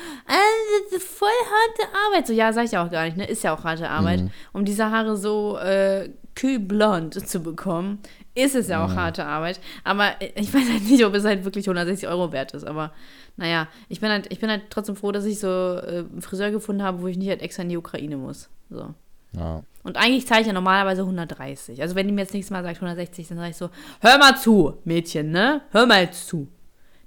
[0.92, 2.28] das ist voll harte Arbeit.
[2.28, 3.26] So, ja, sag ich ja auch gar nicht, ne?
[3.28, 4.22] Ist ja auch harte Arbeit.
[4.22, 4.32] Mhm.
[4.54, 8.00] Um diese Haare so äh, kühlblond zu bekommen,
[8.36, 9.60] ist es ja auch harte Arbeit.
[9.84, 12.64] Aber ich weiß halt nicht, ob es halt wirklich 160 Euro wert ist.
[12.64, 12.94] Aber
[13.38, 16.52] naja, ich bin halt, ich bin halt trotzdem froh, dass ich so äh, einen Friseur
[16.52, 18.50] gefunden habe, wo ich nicht halt extra in die Ukraine muss.
[18.70, 18.94] So.
[19.34, 19.64] Ja.
[19.84, 21.82] Und eigentlich zahle ich ja normalerweise 130.
[21.82, 23.70] Also wenn die mir jetzt nächstes Mal sagt 160, dann sage ich so,
[24.02, 25.62] hör mal zu, Mädchen, ne?
[25.72, 26.48] Hör mal jetzt zu.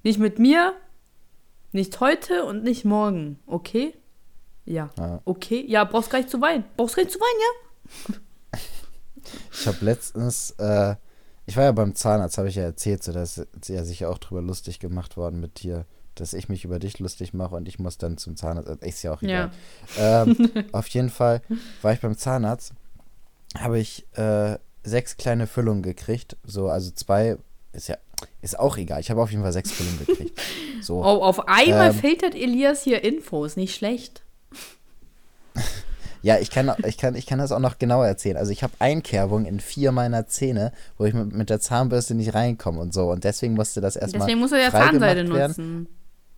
[0.03, 0.75] Nicht mit mir,
[1.73, 3.95] nicht heute und nicht morgen, okay?
[4.65, 4.91] Ja.
[4.99, 5.21] Ja.
[5.25, 5.65] Okay?
[5.69, 6.65] Ja, brauchst gar nicht zu weinen.
[6.77, 7.41] Brauchst gar nicht zu weinen,
[8.11, 8.21] ja?
[9.53, 10.97] Ich habe letztens, äh,
[11.45, 14.17] ich war ja beim Zahnarzt, habe ich ja erzählt, so dass sie ja sicher auch
[14.17, 15.85] drüber lustig gemacht worden mit dir,
[16.15, 18.69] dass ich mich über dich lustig mache und ich muss dann zum Zahnarzt.
[18.69, 19.51] Also, Ist ja auch egal.
[19.99, 21.43] Ähm, auf jeden Fall
[21.83, 22.73] war ich beim Zahnarzt,
[23.59, 26.37] habe ich äh, sechs kleine Füllungen gekriegt.
[26.45, 27.37] So, also zwei
[27.73, 27.97] ist ja
[28.43, 29.01] ist auch egal.
[29.01, 30.41] Ich habe auf jeden Fall sechs Füllungen gekriegt.
[30.83, 31.01] So.
[31.05, 31.95] Oh, auf einmal Ähm.
[31.95, 34.23] filtert Elias hier Infos, nicht schlecht.
[36.23, 38.37] Ja, ich kann, ich, kann, ich kann das auch noch genauer erzählen.
[38.37, 42.35] Also ich habe Einkerbung in vier meiner Zähne, wo ich mit, mit der Zahnbürste nicht
[42.35, 43.11] reinkomme und so.
[43.11, 45.87] Und deswegen musste das erstmal Deswegen musst du ja Zahnseide nutzen.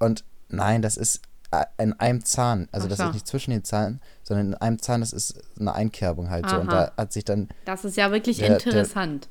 [0.03, 2.69] Und nein, das ist äh, in einem Zahn.
[2.73, 3.05] Also Ach das so.
[3.09, 6.57] ist nicht zwischen den Zahnen, sondern in einem Zahn, das ist eine Einkerbung halt so.
[6.57, 6.87] Und Aha.
[6.97, 9.29] da hat sich dann, Das ist ja wirklich Der- der- interessant.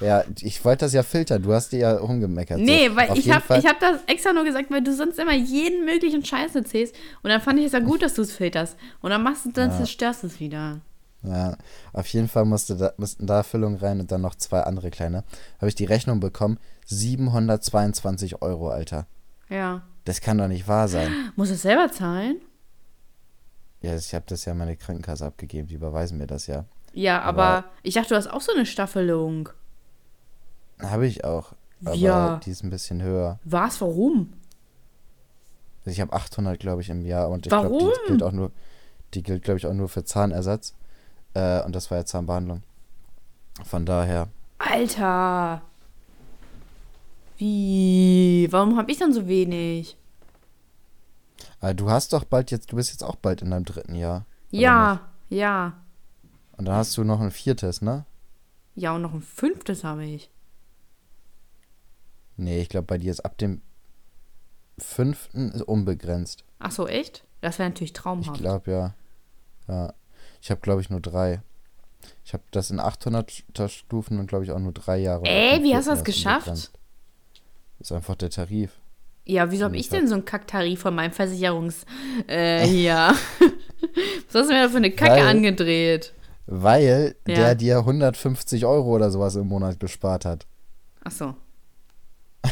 [0.00, 1.42] ja, ich wollte das ja filtern.
[1.42, 2.58] Du hast dir ja rumgemeckert.
[2.58, 2.96] Nee, so.
[2.96, 6.24] weil Auf ich habe hab das extra nur gesagt, weil du sonst immer jeden möglichen
[6.24, 6.94] Scheiß erzählst.
[7.22, 8.76] Und dann fand ich es ja gut, dass du es filterst.
[9.00, 10.80] Und dann machst du, dann zerstörst du es wieder.
[11.22, 11.56] Ja,
[11.92, 15.22] auf jeden Fall musste da, mussten da Füllungen rein und dann noch zwei andere kleine.
[15.58, 19.06] Habe ich die Rechnung bekommen, 722 Euro, Alter.
[19.48, 19.82] Ja.
[20.04, 21.12] Das kann doch nicht wahr sein.
[21.36, 22.40] Muss es selber zahlen?
[23.82, 26.64] Ja, ich habe das ja meine Krankenkasse abgegeben, die überweisen mir das ja.
[26.92, 29.48] Ja, aber, Aber- ich dachte, du hast auch so eine Staffelung.
[30.80, 31.52] Habe ich auch.
[31.84, 32.40] Aber Ja.
[32.44, 33.38] die ist ein bisschen höher.
[33.44, 33.80] Was?
[33.80, 34.32] Warum?
[35.86, 37.78] Ich habe 800, glaube ich, im Jahr und ich Warum?
[37.78, 38.50] glaube, die gilt auch nur,
[39.14, 40.74] die gilt, glaube ich, auch nur für Zahnersatz.
[41.34, 42.62] Äh, und das war ja Zahnbehandlung.
[43.64, 44.28] Von daher,
[44.58, 45.62] Alter.
[47.40, 48.48] Wie?
[48.50, 49.96] Warum habe ich dann so wenig?
[51.62, 54.26] äh, du hast doch bald jetzt, du bist jetzt auch bald in deinem dritten Jahr.
[54.50, 55.72] Ja, ja.
[56.58, 58.04] Und dann hast du noch ein viertes, ne?
[58.74, 60.30] Ja, und noch ein fünftes habe ich.
[62.36, 63.62] Nee, ich glaube, bei dir ist ab dem
[64.78, 66.44] fünften ist unbegrenzt.
[66.58, 67.24] Ach so, echt?
[67.40, 68.38] Das wäre natürlich Ich traumhaft.
[68.38, 68.94] glaube, ja.
[69.66, 69.94] Ja.
[70.42, 71.40] Ich habe, glaube ich, nur drei.
[72.24, 75.24] Ich habe das in 800 Stufen und, glaube ich, auch nur drei Jahre.
[75.24, 76.70] Ey, wie hast du das geschafft?
[77.80, 78.72] Ist einfach der Tarif.
[79.26, 81.84] Ja, wieso habe ich denn so einen Kacktarif von meinem Versicherungs...
[82.26, 83.14] Äh, hier.
[84.32, 86.14] Was hast du mir da für eine Kacke Weil- angedreht?
[86.46, 87.34] Weil Ja.
[87.36, 90.46] der dir 150 Euro oder sowas im Monat gespart hat.
[91.04, 91.34] Ach so.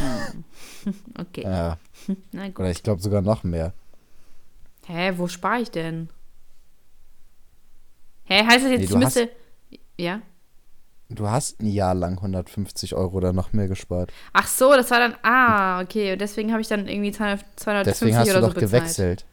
[0.84, 0.94] Hm.
[1.18, 1.78] Okay, Ja.
[2.32, 2.60] na gut.
[2.60, 3.72] Oder ich glaube sogar noch mehr.
[4.86, 6.08] Hä, wo spare ich denn?
[8.24, 9.30] Hä, heißt das jetzt, Nee, ich du hast- müsste...
[9.98, 10.22] Ja?
[11.10, 14.12] Du hast ein Jahr lang 150 Euro oder noch mehr gespart.
[14.34, 15.14] Ach so, das war dann...
[15.22, 16.12] Ah, okay.
[16.12, 19.26] Und deswegen habe ich dann irgendwie 200 250 Deswegen hast du doch so gewechselt.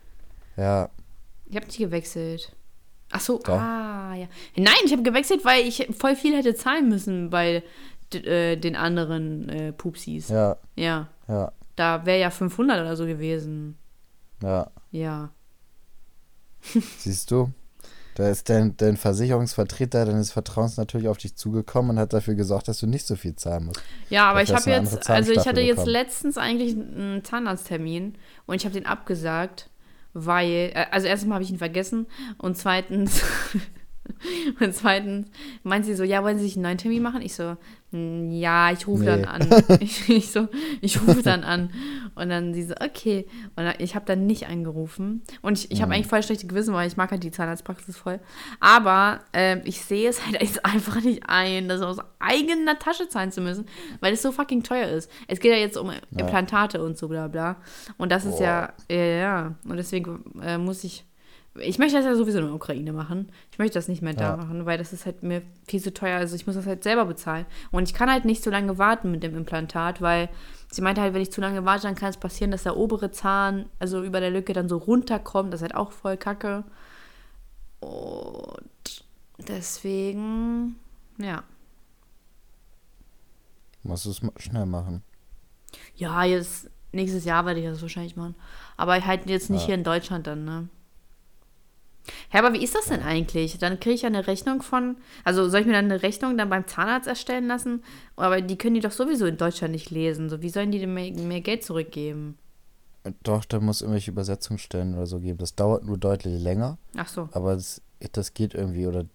[0.55, 0.89] Ja,
[1.47, 2.55] Ich habe nicht gewechselt.
[3.11, 3.59] Ach so, Doch.
[3.59, 4.27] ah, ja.
[4.55, 7.61] Nein, ich habe gewechselt, weil ich voll viel hätte zahlen müssen bei
[8.13, 10.29] äh, den anderen äh, Pupsis.
[10.29, 10.57] Ja.
[10.75, 13.77] ja, ja, Da wäre ja 500 oder so gewesen.
[14.41, 14.71] ja.
[14.91, 15.29] Ja.
[16.99, 17.51] Siehst du?
[18.15, 22.69] Da ist dein, dein Versicherungsvertreter deines Vertrauens natürlich auf dich zugekommen und hat dafür gesorgt,
[22.69, 23.81] dass du nicht so viel zahlen musst.
[24.09, 25.91] Ja, aber ich Dafür habe jetzt, also ich hatte jetzt bekommen.
[25.91, 29.69] letztens eigentlich einen Zahnarzttermin und ich habe den abgesagt,
[30.13, 32.07] weil, äh, also erstens mal habe ich ihn vergessen
[32.37, 33.21] und zweitens,
[34.59, 35.27] und zweitens
[35.63, 37.21] meint sie so, ja, wollen Sie sich einen neuen Termin machen?
[37.21, 37.57] Ich so,
[37.91, 39.27] "Hm, ja, ich rufe dann Nee.
[39.27, 39.63] an.
[39.79, 40.47] Ich, ich so,
[40.81, 41.69] ich rufe dann an.
[42.15, 43.25] Und dann sie so, okay.
[43.55, 45.23] Und dann, ich habe dann nicht angerufen.
[45.41, 45.83] Und ich, ich Mhm.
[45.83, 48.19] habe eigentlich voll schlechte Gewissen, weil ich mag halt die Zahnarztpraxis voll.
[48.59, 53.31] Aber ähm, ich sehe es halt jetzt einfach nicht ein, das aus eigener Tasche zahlen
[53.31, 53.65] zu müssen,
[53.99, 55.09] weil es so fucking teuer ist.
[55.27, 57.57] Es geht ja jetzt um Implantate und so bla bla.
[57.97, 59.55] Und das ist ja, ja, ja.
[59.67, 61.05] Und deswegen äh, muss ich,
[61.59, 63.31] ich möchte das ja sowieso in der Ukraine machen.
[63.51, 64.37] Ich möchte das nicht mehr da Ja.
[64.37, 66.17] machen, weil das ist halt mir viel zu teuer.
[66.17, 67.45] Also ich muss das halt selber bezahlen.
[67.71, 70.29] Und ich kann halt nicht so lange warten mit dem Implantat, weil
[70.71, 73.11] sie meinte halt, wenn ich zu lange warte, dann kann es passieren, dass der obere
[73.11, 75.53] Zahn, also über der Lücke, dann so runterkommt.
[75.53, 76.63] Das ist halt auch voll kacke.
[77.79, 79.05] Und
[79.47, 80.75] deswegen,
[81.17, 81.43] ja.
[83.83, 85.03] Musst du es schnell machen.
[85.95, 88.35] Ja, jetzt nächstes Jahr werde ich das wahrscheinlich machen.
[88.77, 89.65] Aber halt jetzt nicht Ja.
[89.67, 90.69] hier in Deutschland dann, ne?
[92.29, 93.57] Hä, aber wie ist das denn eigentlich?
[93.57, 96.49] Dann kriege ich ja eine Rechnung von, also soll ich mir dann eine Rechnung dann
[96.49, 97.83] beim Zahnarzt erstellen lassen?
[98.15, 100.29] Aber die können die doch sowieso in Deutschland nicht lesen.
[100.29, 102.37] So, wie sollen die denn mehr, mehr Geld zurückgeben?
[103.23, 105.37] Doch, da muss irgendwelche Übersetzungsstellen oder so geben.
[105.37, 107.29] Das dauert nur deutlich länger, Ach so.
[107.33, 107.81] aber das,
[108.13, 108.87] das geht irgendwie.
[108.87, 109.05] Oder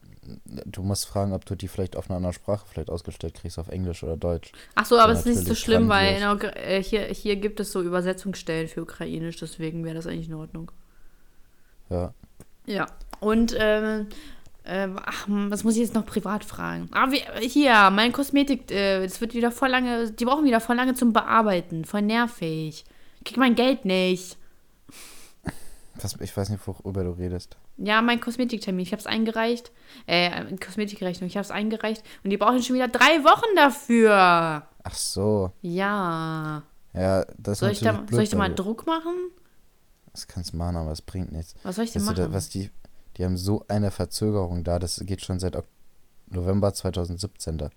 [0.45, 3.68] du musst fragen, ob du die vielleicht auf einer anderen Sprache vielleicht ausgestellt kriegst, auf
[3.68, 4.53] Englisch oder Deutsch.
[4.74, 7.59] Ach so, aber Ja, es ist nicht so schlimm, weil in äh, hier, hier gibt
[7.59, 10.70] es so Übersetzungsstellen für Ukrainisch, deswegen wäre das eigentlich in Ordnung.
[11.88, 12.14] Ja.
[12.66, 12.86] Ja.
[13.20, 14.06] Und, ähm,
[14.64, 16.88] äh, ach, was muss ich jetzt noch privat fragen?
[16.92, 20.76] Ah, wie, hier, mein Kosmetik, äh, das wird wieder voll lange, die brauchen wieder voll
[20.76, 21.84] lange zum Bearbeiten.
[21.84, 22.84] Voll nervig.
[23.24, 24.36] Krieg mein Geld nicht.
[26.02, 27.56] Was, ich weiß nicht, worüber du redest.
[27.76, 28.82] Ja, mein Kosmetiktermin.
[28.82, 29.70] Ich habe es eingereicht.
[30.06, 31.28] Äh, Kosmetikrechnung.
[31.28, 32.02] Ich habe es eingereicht.
[32.22, 34.66] Und die brauchen schon wieder drei Wochen dafür.
[34.82, 35.52] Ach so.
[35.62, 36.62] Ja.
[36.94, 39.14] Ja, das ist Soll ich da, blöd, soll ich da mal Druck machen?
[40.12, 41.54] Das kannst du machen, aber es bringt nichts.
[41.62, 42.32] Was soll ich denn Weißt du, machen?
[42.32, 42.70] da, was die,
[43.16, 45.56] die haben so eine Verzögerung da, das geht schon seit
[46.28, 47.70] November 2017 da.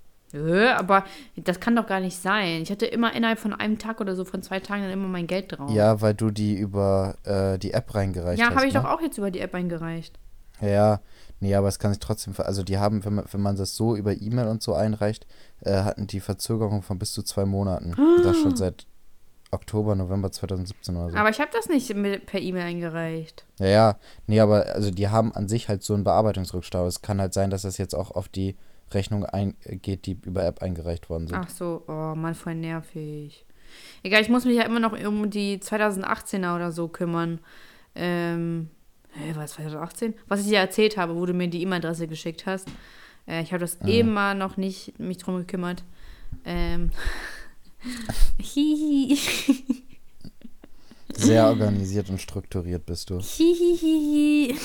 [0.75, 1.03] Aber
[1.35, 2.63] das kann doch gar nicht sein.
[2.63, 5.27] Ich hatte immer innerhalb von einem Tag oder so, von zwei Tagen, dann immer mein
[5.27, 5.69] Geld drauf.
[5.69, 8.55] Ja, weil du die über äh, die App reingereicht ja hast.
[8.55, 8.81] habe ich ne?
[8.81, 10.17] doch auch jetzt über die App eingereicht.
[10.59, 11.01] Ja,
[11.39, 13.95] nee, aber es kann sich trotzdem, also die haben, wenn man, wenn man das so
[13.95, 15.27] über E-Mail und so einreicht,
[15.61, 17.93] äh, hatten die Verzögerung von bis zu zwei Monaten.
[17.93, 18.87] Und Das schon seit
[19.53, 21.17] Oktober, November 2017 oder so.
[21.17, 23.45] Aber ich habe das nicht mit, per E-Mail eingereicht.
[23.59, 26.85] Ja, ja, nee, aber also die haben an sich halt so einen Bearbeitungsrückstau.
[26.87, 28.55] Es kann halt sein, dass das jetzt auch auf die
[28.91, 31.37] Rechnung eingeht, die über App eingereicht worden sind.
[31.37, 33.45] Ach so, oh Mann, voll nervig.
[34.03, 37.39] Egal, ich muss mich ja immer noch um die 2018er oder so kümmern.
[37.95, 38.69] Ähm,
[39.13, 40.13] hä, was, 2018?
[40.27, 42.67] Was ich dir erzählt habe, wo du mir die E-Mail-Adresse geschickt hast.
[43.27, 45.83] Äh, ich habe das immer noch nicht mich drum gekümmert.
[46.45, 46.91] Ähm.
[48.39, 49.17] Hihi.
[51.15, 53.19] Sehr organisiert und strukturiert bist du.
[53.19, 54.55] Hihihihi.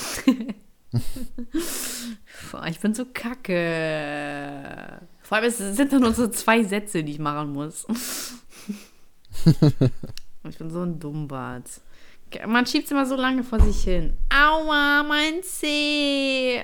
[2.51, 5.01] Boah, ich bin so kacke.
[5.23, 7.87] Vor allem, es sind doch nur so zwei Sätze, die ich machen muss.
[10.49, 11.69] ich bin so ein Dummbart.
[12.47, 14.15] Man schiebt es immer so lange vor sich hin.
[14.31, 16.63] Aua, mein Zeh.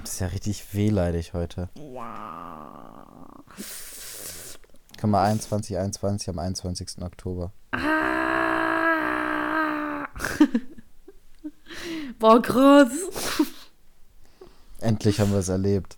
[0.00, 1.68] Das ist ja richtig wehleidig heute.
[1.74, 3.44] Wow.
[5.00, 7.00] Komm mal 21, 21 am 21.
[7.00, 7.52] Oktober.
[7.72, 7.80] Ah.
[12.18, 12.90] Boah, krass.
[14.80, 15.96] Endlich haben wir es erlebt.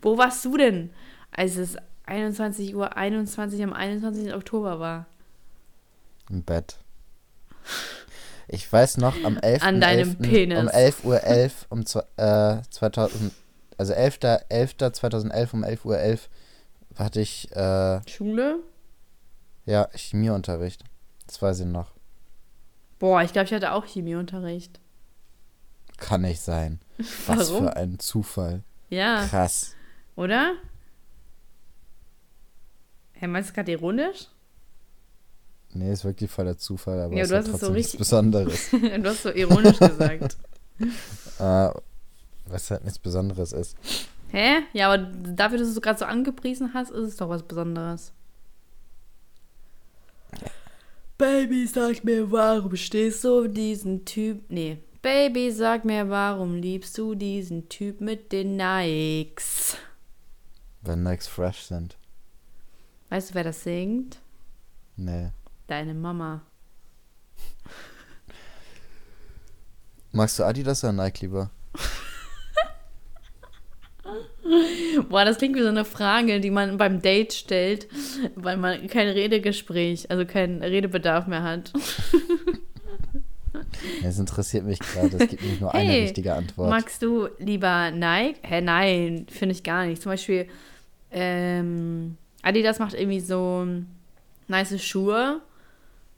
[0.00, 0.94] Wo warst du denn,
[1.30, 1.76] als es
[2.06, 4.32] 21 Uhr 21 am 21.
[4.32, 5.04] Oktober war?
[6.30, 6.78] Im Bett.
[8.48, 9.62] Ich weiß noch, am 11.
[9.62, 10.18] An deinem 11.
[10.20, 10.58] Penis.
[10.58, 13.30] Um 11 Uhr 11 um äh, 2000,
[13.76, 14.20] also 11.
[14.48, 14.76] 11.
[14.78, 16.30] 2011 um 11 Uhr 11
[16.96, 18.60] hatte ich, äh, Schule?
[19.66, 20.84] ja, Chemieunterricht.
[21.26, 21.92] Das weiß ich noch.
[22.98, 24.80] Boah, ich glaube, ich hatte auch Chemieunterricht.
[25.96, 26.80] Kann nicht sein.
[27.26, 27.64] Was Warum?
[27.64, 28.62] für ein Zufall.
[28.90, 29.74] Ja, Krass.
[30.16, 30.54] oder?
[33.14, 34.28] Hä, meinst du gerade ironisch?
[35.72, 37.88] Nee, ist wirklich voll der Zufall, aber Ja, du hast ja es so trotzdem nichts
[37.94, 38.70] richtig- Besonderes.
[38.70, 40.36] du hast so ironisch gesagt.
[41.38, 41.70] äh,
[42.46, 43.76] was halt nichts Besonderes ist.
[44.30, 44.62] Hä?
[44.72, 48.12] Ja, aber dafür, dass du es gerade so angepriesen hast, ist es doch was Besonderes.
[51.16, 54.42] Baby, sag mir, warum stehst du auf diesen Typ?
[54.48, 54.78] Nee.
[55.00, 59.76] Baby, sag mir, warum liebst du diesen Typ mit den Nikes?
[60.82, 61.96] Wenn Nikes fresh sind.
[63.10, 64.18] Weißt du, wer das singt?
[64.96, 65.30] Nee.
[65.66, 66.42] Deine Mama.
[70.10, 71.50] Magst du Adidas oder Nike lieber?
[75.08, 77.88] Boah, das klingt wie so eine Frage, die man beim Date stellt,
[78.34, 81.72] weil man kein Redegespräch, also keinen Redebedarf mehr hat.
[84.02, 85.16] Es interessiert mich gerade.
[85.16, 86.70] Es gibt nämlich nur eine Hey, richtige Antwort.
[86.70, 88.38] Magst du lieber Nike?
[88.42, 90.02] Hä, nein, finde ich gar nicht.
[90.02, 90.48] Zum Beispiel,
[91.10, 93.66] ähm, Adidas macht irgendwie so
[94.48, 95.40] nice Schuhe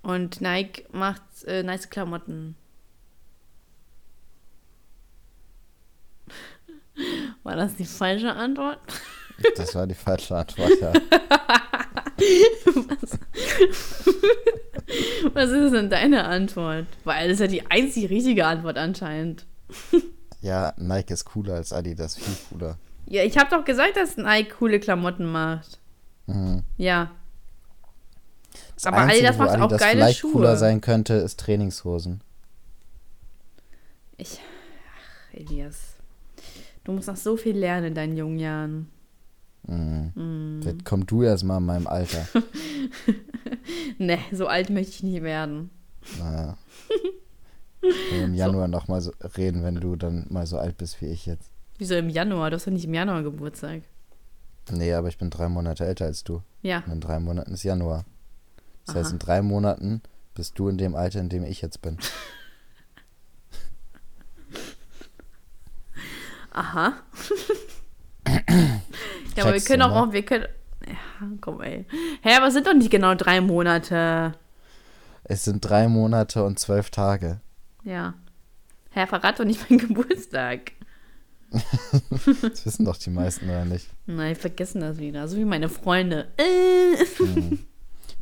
[0.02, 2.56] und Nike macht äh, nice Klamotten.
[7.46, 8.80] War das die falsche Antwort?
[9.56, 10.92] Das war die falsche Antwort, ja.
[15.32, 16.86] Was ist denn deine Antwort?
[17.04, 19.46] Weil das ist ja die einzig richtige Antwort anscheinend.
[20.40, 22.78] Ja, Nike ist cooler als Adidas, viel cooler.
[23.06, 25.78] Ja, ich habe doch gesagt, dass Nike coole Klamotten macht.
[26.26, 26.64] Mhm.
[26.78, 27.12] Ja.
[28.74, 30.32] Das Aber Einzige, Adidas macht auch Adidas geile vielleicht Schuhe.
[30.32, 32.22] cooler sein könnte, ist Trainingshosen.
[34.16, 34.40] Ich.
[35.30, 35.95] Ach, Elias.
[36.86, 38.88] Du musst noch so viel lernen in deinen jungen Jahren.
[39.66, 40.12] Mhm.
[40.14, 40.58] Hm.
[40.62, 42.26] Vielleicht komm du erst mal in meinem Alter.
[43.98, 45.70] Ne, so alt möchte ich nicht werden.
[46.18, 46.56] Naja.
[48.22, 51.26] Im Januar noch mal so reden, wenn du dann mal so alt bist wie ich
[51.26, 51.50] jetzt.
[51.78, 52.50] Wieso im Januar?
[52.50, 53.82] Du hast doch nicht im Januar Geburtstag.
[54.70, 56.42] Nee, aber ich bin drei Monate älter als du.
[56.62, 56.82] Ja.
[56.86, 58.04] Und in drei Monaten ist Januar.
[58.84, 59.12] Das heißt, Aha.
[59.14, 60.02] in drei Monaten
[60.34, 61.98] bist du in dem Alter, in dem ich jetzt bin.
[66.56, 66.94] Aha.
[69.36, 70.12] ja, aber wir können auch, ne?
[70.12, 70.46] wir können.
[70.86, 71.84] Ja, komm, ey.
[72.22, 74.32] Hä, aber es sind doch nicht genau drei Monate.
[75.24, 77.40] Es sind drei Monate und zwölf Tage.
[77.84, 78.14] Ja.
[78.90, 80.72] Herr, verrat doch nicht meinen Geburtstag.
[81.50, 83.88] Das wissen doch die meisten oder nicht.
[84.06, 85.28] Nein, vergessen das wieder.
[85.28, 86.28] So wie meine Freunde.
[86.38, 86.96] Äh.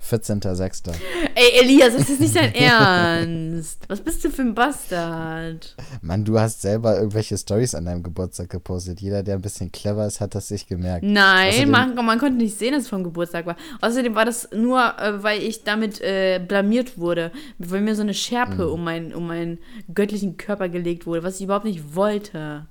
[0.05, 0.93] 14.06.
[1.35, 3.81] Ey, Elias, das ist nicht dein Ernst.
[3.89, 5.75] Was bist du für ein Bastard?
[6.03, 9.01] Mann, du hast selber irgendwelche Stories an deinem Geburtstag gepostet.
[9.01, 11.05] Jeder, der ein bisschen clever ist, hat das sich gemerkt.
[11.05, 13.57] Nein, Außerdem- man, man konnte nicht sehen, dass es vom Geburtstag war.
[13.81, 17.33] Außerdem war das nur, äh, weil ich damit äh, blamiert wurde.
[17.59, 19.59] Weil mir so eine Schärpe um, mein, um meinen
[19.95, 22.67] göttlichen Körper gelegt wurde, was ich überhaupt nicht wollte.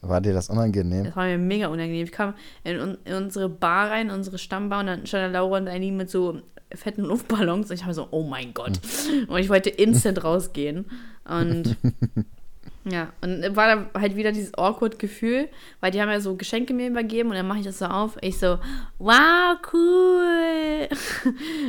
[0.00, 1.04] War dir das unangenehm?
[1.04, 2.04] Das war mir mega unangenehm.
[2.04, 5.68] Ich kam in, in unsere Bar rein, unsere Stammbar, und dann stand da Laura und
[5.68, 6.40] Eileen mit so
[6.76, 7.70] fetten Luftballons.
[7.70, 8.80] Und ich habe so, oh mein Gott.
[9.28, 10.86] Und ich wollte instant rausgehen.
[11.24, 11.76] Und
[12.84, 15.48] ja, und war da halt wieder dieses awkward Gefühl,
[15.80, 18.16] weil die haben ja so Geschenke mir übergeben und dann mache ich das so auf.
[18.20, 18.58] Ich so,
[18.98, 20.88] wow, cool.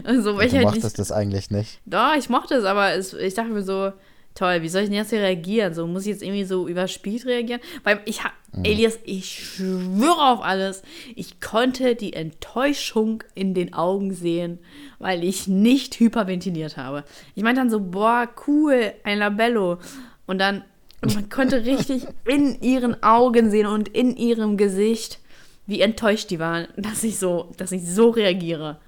[0.08, 1.80] Und so, weil ich du halt mochtest nicht, das eigentlich nicht.
[1.86, 3.92] doch, ich mochte es, aber es, ich dachte mir so,
[4.36, 5.74] toll, wie soll ich denn jetzt hier reagieren?
[5.74, 7.62] So, muss ich jetzt irgendwie so überspielt reagieren?
[7.84, 10.84] Weil ich habe, Elias, ich schwöre auf alles,
[11.16, 14.60] ich konnte die Enttäuschung in den Augen sehen,
[15.00, 17.04] weil ich nicht hyperventiliert habe.
[17.36, 19.80] Ich meinte dann so, boah, cool, ein Labello.
[20.26, 20.64] Und dann,
[21.02, 25.20] man konnte richtig in ihren Augen sehen und in ihrem Gesicht,
[25.66, 28.80] wie enttäuscht die waren, dass ich so, dass ich so reagiere.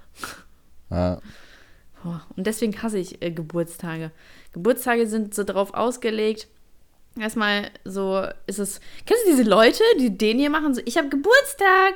[0.90, 1.20] Ja.
[2.36, 4.12] Und deswegen hasse ich äh, Geburtstage.
[4.56, 6.48] Geburtstage sind so darauf ausgelegt.
[7.20, 8.80] Erstmal so ist es.
[9.04, 10.74] Kennst du diese Leute, die den hier machen?
[10.74, 11.94] So, ich habe Geburtstag.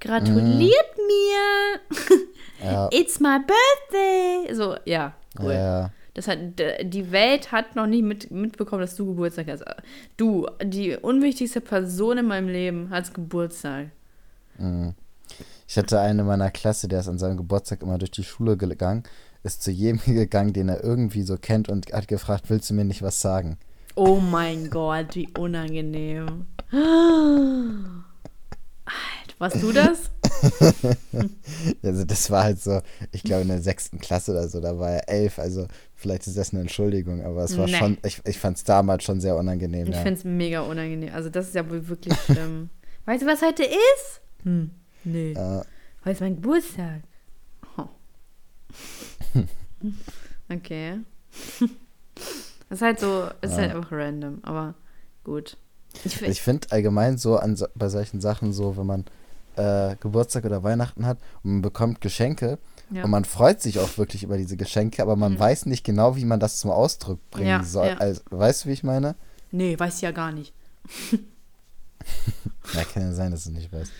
[0.00, 2.18] Gratuliert mir.
[2.62, 2.88] Ja.
[2.92, 4.54] It's my birthday.
[4.54, 5.52] So, ja, cool.
[5.52, 5.90] Ja.
[6.14, 6.38] Das hat,
[6.82, 9.64] die Welt hat noch nicht mit, mitbekommen, dass du Geburtstag hast.
[10.16, 13.88] Du, die unwichtigste Person in meinem Leben, hat Geburtstag.
[15.68, 18.56] Ich hatte einen in meiner Klasse, der ist an seinem Geburtstag immer durch die Schule
[18.56, 19.02] gegangen,
[19.44, 22.84] ist zu jedem gegangen, den er irgendwie so kennt und hat gefragt, willst du mir
[22.84, 23.56] nicht was sagen?
[23.94, 26.46] Oh mein Gott, wie unangenehm.
[26.72, 28.04] Alter,
[29.38, 30.10] warst du das?
[31.82, 32.80] Also das war halt so,
[33.12, 36.36] ich glaube in der sechsten Klasse oder so, da war er elf, also vielleicht ist
[36.36, 37.74] das eine Entschuldigung, aber es war Nee.
[37.76, 39.86] schon, ich, ich fand es damals schon sehr unangenehm.
[39.86, 40.02] Ich Ja.
[40.02, 41.14] finde es mega unangenehm.
[41.14, 42.68] Also das ist ja wohl wirklich schlimm.
[43.06, 44.20] weißt du, was heute ist?
[44.42, 44.70] Hm,
[45.04, 45.32] nee.
[45.32, 45.64] Ja.
[46.04, 47.02] Heute ist mein Geburtstag.
[47.78, 47.86] Oh.
[50.48, 51.00] okay.
[52.68, 54.74] Das ist halt so, ist halt einfach random, aber
[55.24, 55.56] gut.
[56.04, 59.04] Ich, Ich finde allgemein so an, bei solchen Sachen so, wenn man
[59.56, 62.58] äh, Geburtstag oder Weihnachten hat und man bekommt Geschenke
[62.90, 63.04] ja.
[63.04, 65.38] und man freut sich auch wirklich über diese Geschenke, aber man Mhm.
[65.38, 67.88] weiß nicht genau, wie man das zum Ausdruck bringen Ja, soll.
[67.88, 67.96] ja.
[67.98, 69.14] Also, weißt du, wie ich meine?
[69.52, 70.52] nee, weiß ich ja gar nicht.
[72.74, 73.92] Ja, kann ja sein, dass du nicht weißt.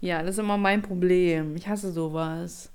[0.00, 1.56] Ja, das ist immer mein Problem.
[1.56, 2.70] Ich hasse sowas.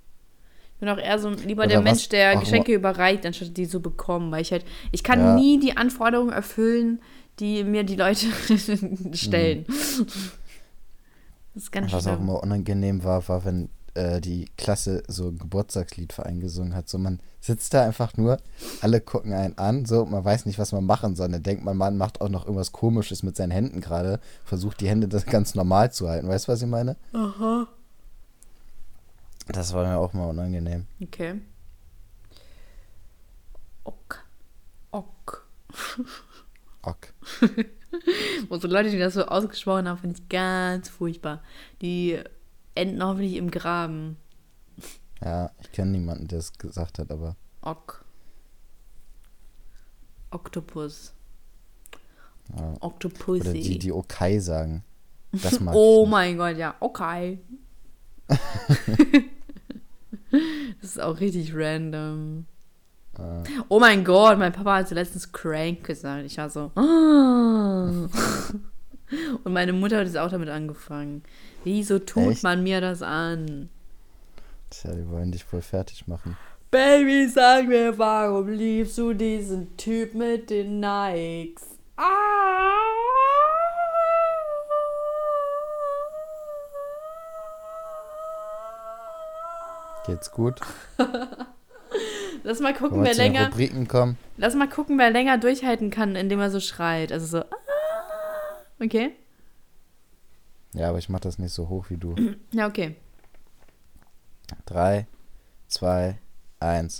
[0.75, 3.55] Ich bin auch eher so lieber Oder der was Mensch, der auch Geschenke überreicht, anstatt
[3.55, 4.31] die zu bekommen.
[4.31, 5.35] Weil ich halt, ich kann Ja.
[5.35, 6.99] nie die Anforderungen erfüllen,
[7.39, 8.25] die mir die Leute
[9.13, 9.65] stellen.
[11.53, 12.23] Das ist ganz Was auch schlimm.
[12.27, 16.89] immer unangenehm war, war, wenn äh, die Klasse so ein Geburtstagslied für einen gesungen hat.
[16.89, 18.37] So, man sitzt da einfach nur,
[18.81, 21.29] alle gucken einen an, so, man weiß nicht, was man machen soll.
[21.29, 24.89] Dann denkt man, man macht auch noch irgendwas Komisches mit seinen Händen gerade, versucht die
[24.89, 26.27] Hände das ganz normal zu halten.
[26.27, 26.97] Weißt du, was ich meine?
[27.13, 27.67] Aha.
[29.47, 30.87] Das war mir auch mal unangenehm.
[31.01, 31.41] Okay.
[33.83, 34.23] Ok.
[34.91, 35.45] Ok.
[36.87, 37.13] Ok.
[38.49, 41.41] Und so Leute, die das so ausgesprochen haben, finde ich ganz furchtbar.
[41.81, 42.19] Die
[42.75, 44.17] enden hoffentlich im Graben.
[45.23, 48.05] Ja, ich kenne niemanden, der es gesagt hat, aber Ok.
[50.29, 51.13] Oktopus.
[52.55, 52.75] ja.
[52.81, 53.41] Octopussy.
[53.41, 54.83] Oder die, die Okai sagen.
[55.31, 57.39] Das mag Oh ich mein Gott, ja, okay.
[60.81, 62.45] das ist auch richtig random.
[63.17, 66.25] Äh, Oh mein Gott, mein Papa hat letztens crank gesagt.
[66.25, 66.71] Ich war so.
[66.75, 68.07] "Ah."
[69.43, 71.23] Und meine Mutter hat jetzt auch damit angefangen.
[71.63, 72.43] Wieso tut Echt?
[72.43, 73.69] man mir das an?
[74.71, 76.35] tja, die wollen dich voll fertig machen.
[76.71, 81.63] Baby, sag mir, warum liebst du diesen Typ mit den Nikes?
[81.95, 82.54] Ah!
[90.05, 90.59] Geht's gut?
[92.43, 93.47] Lass mal gucken, wer länger.
[93.47, 94.17] Rubriken kommen?
[94.37, 97.11] Lass mal gucken, wer länger durchhalten kann, indem er so schreit.
[97.11, 97.39] Also so.
[97.39, 97.55] "Ah."
[98.79, 99.15] Okay.
[100.73, 102.13] Ja, aber ich mach das nicht so hoch wie du.
[102.51, 102.95] Ja, okay.
[104.65, 105.07] Drei,
[105.67, 106.19] zwei,
[106.59, 106.99] eins.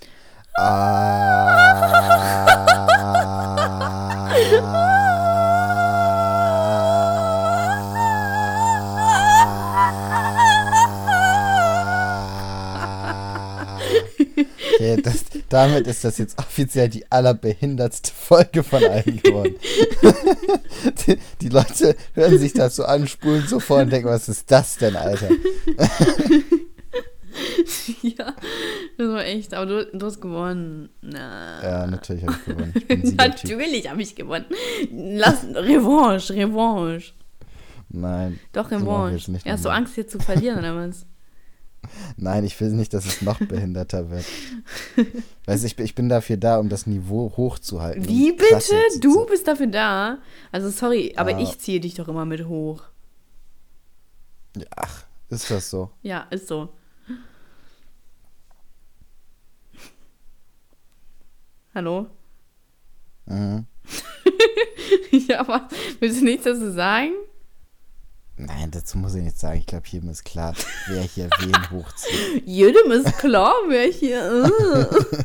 [14.85, 19.55] Okay, das, damit ist das jetzt offiziell die allerbehindertste Folge von allen geworden.
[21.07, 24.51] die, die Leute hören sich das so an, spulen so vor und denken, was ist
[24.51, 25.29] das denn, Alter?
[28.03, 28.35] ja,
[28.97, 29.55] das war echt.
[29.55, 30.89] Aber du, du hast gewonnen.
[31.01, 31.63] Na.
[31.63, 32.73] Ja, natürlich habe ich gewonnen.
[32.87, 33.15] Ich.
[33.15, 34.45] Natürlich habe ich gewonnen.
[34.91, 37.13] Lass Revanche, Revanche.
[37.89, 38.39] Nein.
[38.53, 39.31] Doch, so Revanche.
[39.43, 39.69] ja, hast du.
[39.69, 41.07] Angst, hier zu verlieren, oder was?
[42.17, 44.25] Nein, ich will nicht, dass es noch behinderter wird.
[45.45, 48.07] Weißt du, ich, bin- ich bin dafür da, um das Niveau hochzuhalten.
[48.07, 48.75] Wie bitte?
[48.99, 50.17] Du bist dafür da?
[50.51, 51.39] Also, sorry, aber Ja.
[51.39, 52.83] ich ziehe dich doch immer mit hoch.
[54.75, 55.89] Ach, ist das so?
[56.01, 56.69] Ja, ist so.
[61.73, 62.07] Hallo?
[63.25, 63.65] Mhm.
[65.27, 65.67] ja, aber
[65.99, 67.11] willst du nichts dazu sagen?
[68.37, 69.59] Nein, dazu muss ich nichts sagen.
[69.59, 70.53] Ich glaube, jedem ist klar,
[70.87, 72.43] wer hier wen hochzieht.
[72.45, 74.45] Jedem ist klar, wer hier.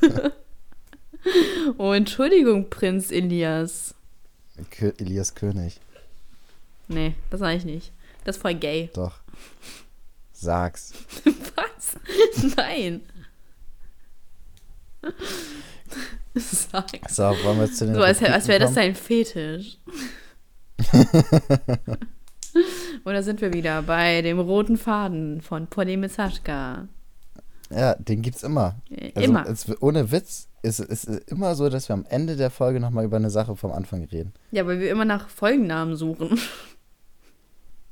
[0.03, 0.31] äh.
[1.79, 3.95] oh, Entschuldigung, Prinz Elias.
[4.71, 5.81] Kö Elias König.
[6.89, 7.93] Nee, das sage ich nicht.
[8.25, 8.91] Das ist voll gay.
[8.95, 9.19] Doch.
[10.33, 10.93] Sag's.
[11.25, 12.55] Was?
[12.57, 13.03] Nein.
[16.35, 17.11] Sag.
[17.11, 19.79] So, wollen wir zu den So, als, als wäre das dein Fetisch.
[23.05, 25.97] Oder sind wir wieder bei dem roten Faden von Polly
[26.45, 26.89] kommen?
[27.71, 28.77] Ja, den gibt's immer.
[28.91, 29.47] Äh, Also, Immer.
[29.47, 33.05] Es, ohne Witz ist es ist immer so, dass wir am Ende der Folge nochmal
[33.05, 34.33] über eine Sache vom Anfang reden.
[34.51, 36.39] Ja, weil wir immer nach Folgennamen suchen.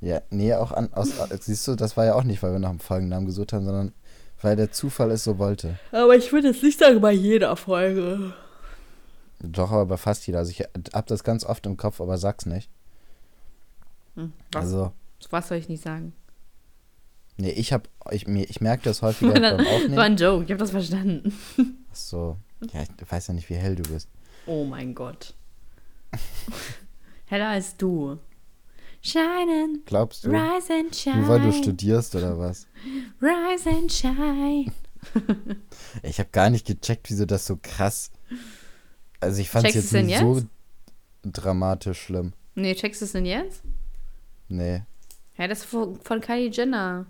[0.00, 2.70] Ja, nee, auch an, aus, siehst du, das war ja auch nicht, weil wir nach
[2.70, 3.92] einem Folgennamen gesucht haben, sondern
[4.40, 5.76] weil der Zufall es so wollte.
[5.90, 8.32] Aber ich würde es nicht sagen bei jeder Folge.
[9.40, 10.38] Doch, aber bei fast jeder.
[10.38, 10.60] Also ich
[10.94, 12.70] hab das ganz oft im Kopf, aber sag's nicht.
[14.18, 14.92] Hm, was, Also,
[15.30, 16.12] was soll ich nicht sagen?
[17.36, 19.98] nee, ich hab, ich, mir, ich merke das häufiger Das beim war Aufnehmen.
[19.98, 21.32] ein Joke, ich habe das verstanden.
[21.90, 22.36] Ach so,
[22.72, 24.08] ja, ich weiß ja nicht, wie hell du bist.
[24.46, 25.34] Oh mein Gott.
[27.26, 28.18] Heller als du.
[29.00, 30.30] Shinen, Glaubst du?
[30.30, 31.18] rise and shine.
[31.18, 32.66] Nur weil du studierst oder was?
[33.22, 34.72] Rise and shine.
[36.02, 38.10] Ich habe gar nicht gecheckt, wieso das so krass.
[39.20, 40.42] Also ich fand es jetzt nicht denn so
[41.22, 42.32] dramatisch schlimm.
[42.56, 43.62] Nee, checkst du es denn jetzt?
[44.48, 44.82] Nee.
[45.36, 47.06] Ja, das ist von, von Kylie Jenner.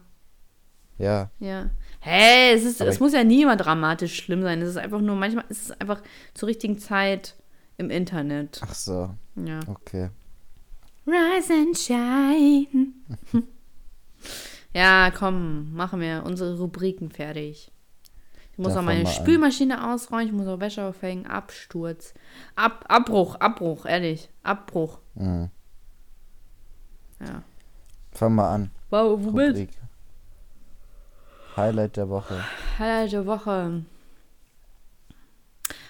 [0.98, 1.30] Ja.
[1.38, 1.70] Ja.
[2.00, 4.60] Hä, es, ist, Aber es muss ja nie immer dramatisch schlimm sein.
[4.60, 6.02] Es ist einfach nur, manchmal ist es einfach
[6.34, 7.34] zur richtigen Zeit
[7.76, 8.60] im Internet.
[8.62, 9.14] Ach so.
[9.36, 9.60] Ja.
[9.66, 10.10] Okay.
[11.06, 12.92] Rise and shine.
[14.74, 17.72] ja, komm, machen wir unsere Rubriken fertig.
[18.52, 19.14] Ich muss Da auch meine wir an.
[19.14, 22.12] Spülmaschine ausräumen, ich muss auch Wäsche aufhängen, Absturz.
[22.56, 24.28] Ab, Abbruch, Abbruch, ehrlich.
[24.42, 24.98] Abbruch.
[25.14, 25.50] Mhm.
[27.20, 27.42] Ja.
[28.12, 28.70] Fangen wir an.
[28.90, 29.48] Wow, womit?
[29.50, 29.70] Rubrik.
[31.56, 32.44] Highlight der Woche.
[32.78, 33.84] Highlight der Woche.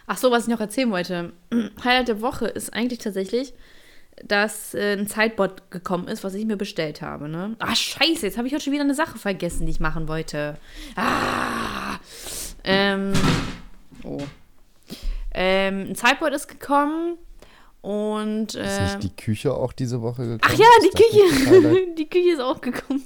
[0.06, 1.32] Ach so, was ich noch erzählen wollte.
[1.84, 3.52] Highlight der Woche ist eigentlich tatsächlich,
[4.24, 7.28] dass äh, ein Zeitbot gekommen ist, was ich mir bestellt habe.
[7.28, 7.56] Ne?
[7.58, 10.56] Ah, scheiße, jetzt habe ich heute schon wieder eine Sache vergessen, die ich machen wollte.
[10.96, 11.98] Ah!
[12.64, 13.12] Ähm,
[14.04, 14.22] oh.
[15.34, 17.18] Ähm, ein Zeitbot ist gekommen
[17.80, 18.54] und.
[18.54, 20.40] Ist Äh, nicht die Küche auch diese Woche gekommen?
[20.42, 21.86] Ach ja, Ist die Küche.
[21.98, 23.04] Die Küche ist auch gekommen.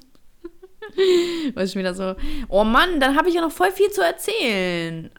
[1.55, 2.15] Weiß ich wieder so.
[2.49, 5.11] Oh Mann, dann habe ich ja noch voll viel zu erzählen.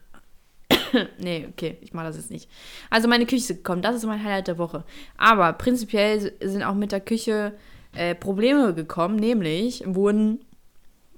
[1.17, 2.49] nee, okay, ich mache das jetzt nicht.
[2.89, 4.83] Also meine Küche ist gekommen, das ist mein Highlight der Woche.
[5.17, 7.53] Aber prinzipiell sind auch mit der Küche
[7.95, 10.43] äh, Probleme gekommen, nämlich wurden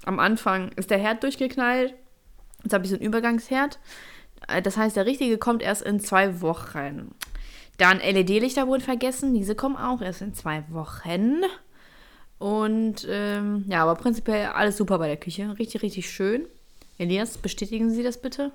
[0.04, 1.94] am Anfang ist der Herd durchgeknallt.
[2.62, 3.78] Jetzt habe ich so einen Übergangsherd.
[4.48, 7.10] Äh, Das heißt, der richtige kommt erst in zwei Wochen.
[7.76, 9.34] Dann LED-Lichter wurden vergessen.
[9.34, 11.42] Diese kommen auch erst in zwei Wochen.
[12.38, 15.58] Und ähm, ja, aber prinzipiell alles super bei der Küche.
[15.58, 16.46] Richtig, richtig schön.
[16.98, 18.52] Elias, bestätigen Sie das bitte?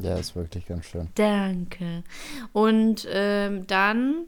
[0.00, 1.08] Ja, ist wirklich ganz schön.
[1.14, 2.02] Danke.
[2.52, 4.24] Und ähm, dann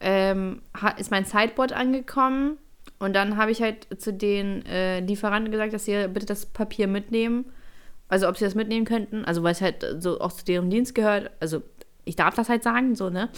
[0.00, 0.62] ähm,
[0.98, 2.58] ist mein Sideboard angekommen.
[2.98, 6.86] Und dann habe ich halt zu den äh, Lieferanten gesagt, dass sie bitte das Papier
[6.86, 7.46] mitnehmen.
[8.08, 9.24] Also ob sie das mitnehmen könnten.
[9.24, 11.30] Also weil es halt so auch zu deren Dienst gehört.
[11.40, 11.62] Also
[12.04, 13.28] ich darf das halt sagen, so, ne?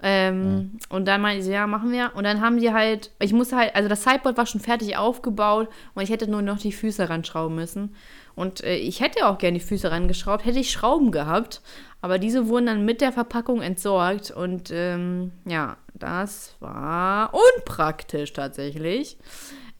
[0.00, 2.12] Ähm, Und dann meinte sie, ja, machen wir.
[2.14, 5.68] Und dann haben die halt, ich musste halt, also das Sideboard war schon fertig aufgebaut
[5.94, 7.94] und ich hätte nur noch die Füße ranschrauben müssen.
[8.36, 11.60] Und äh, ich hätte auch gerne die Füße rangeschraubt, hätte ich Schrauben gehabt.
[12.00, 14.30] Aber diese wurden dann mit der Verpackung entsorgt.
[14.30, 19.18] Und ähm, ja, das war unpraktisch tatsächlich.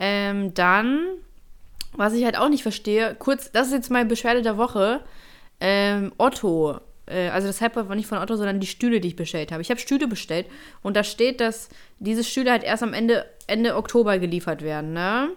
[0.00, 1.06] Ähm, dann,
[1.96, 5.00] was ich halt auch nicht verstehe, kurz, das ist jetzt meine Beschwerde der Woche.
[5.60, 6.80] Ähm, Otto,
[7.10, 9.62] äh, also das Sideboard war nicht von Otto, sondern die Stühle, die ich bestellt habe.
[9.62, 10.46] Ich habe Stühle bestellt
[10.82, 15.30] und da steht, dass diese Stühle halt erst am Ende, Ende Oktober geliefert werden, ne?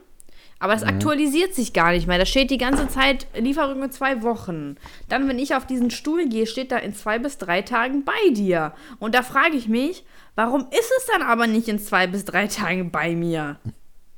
[0.59, 2.19] Aber das aktualisiert sich gar nicht mehr.
[2.19, 4.75] Da steht die ganze Zeit Lieferung in zwei Wochen.
[5.09, 8.31] Dann, wenn ich auf diesen Stuhl gehe, steht da in zwei bis drei Tagen bei
[8.31, 8.73] dir.
[8.99, 10.05] Und da frage ich mich,
[10.35, 13.57] warum ist es dann aber nicht in zwei bis drei Tagen bei mir?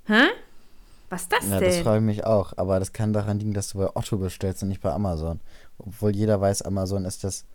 [0.08, 0.24] Hä?
[1.10, 1.84] Was ist das Ja, das denn?
[1.86, 2.51] freue ich mich auch.
[2.58, 5.39] Aber das kann daran liegen, dass du bei Otto bestellst und nicht bei Amazon.
[5.78, 7.45] Obwohl jeder weiß, Amazon ist das.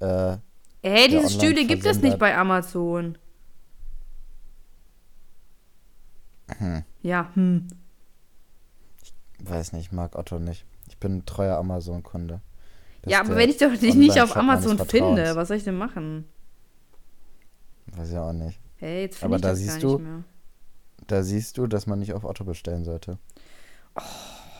[0.00, 0.36] Äh,
[0.82, 3.18] Ey, diese Stühle gibt es nicht bei Amazon.
[6.58, 6.84] Hm.
[7.02, 7.66] Ja, hm.
[9.40, 10.64] weiß nicht, ich mag Otto nicht.
[10.88, 12.40] Ich bin ein treuer Amazon-Kunde.
[13.04, 16.24] Ja, aber wenn ich doch dich nicht auf Amazon finde, was soll ich denn machen?
[17.86, 18.60] Weiß ich auch nicht.
[18.76, 20.24] Hey, jetzt finde ich da das siehst gar du- nicht mehr.
[21.06, 23.18] Da siehst du, dass man nicht auf Otto bestellen sollte.
[23.94, 24.02] Oh,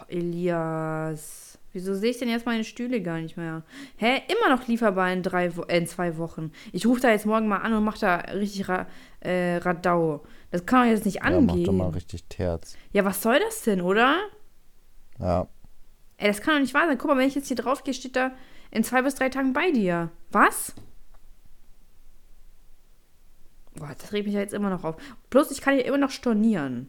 [0.09, 1.46] Elias.
[1.77, 3.63] Wieso sehe ich denn jetzt meine Stühle gar nicht mehr?
[3.97, 4.23] Hä?
[4.29, 6.51] Immer noch lieferbar in, drei, äh, in zwei Wochen.
[6.73, 8.87] Ich rufe da jetzt morgen mal an und mache da richtig Ra
[9.21, 10.25] äh, Radau.
[10.51, 11.77] Das kann doch jetzt nicht Ja, mach doch angehen.
[11.77, 12.79] mal richtig Terz.
[12.93, 14.17] Ja, was soll das denn, oder?
[15.19, 15.47] Ja,
[16.17, 16.97] Ey, das kann doch nicht wahr sein.
[16.97, 18.33] Guck mal, wenn ich jetzt hier drauf gehe, steht da
[18.71, 20.11] in zwei bis drei Tagen bei dir.
[20.31, 20.75] Was?
[23.75, 24.97] Boah, das regt mich ja jetzt immer noch auf.
[25.29, 26.89] Plus, ich kann hier immer noch stornieren.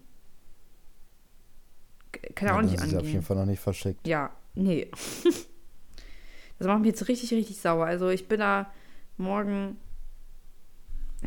[2.36, 3.12] Kann ja auch nicht das ist auf angehen.
[3.14, 4.08] jeden Fall noch nicht verschickt.
[4.08, 4.92] Ja, nee.
[6.58, 7.86] das macht mich jetzt richtig, richtig sauer.
[7.86, 8.72] Also ich bin da
[9.18, 9.78] morgen.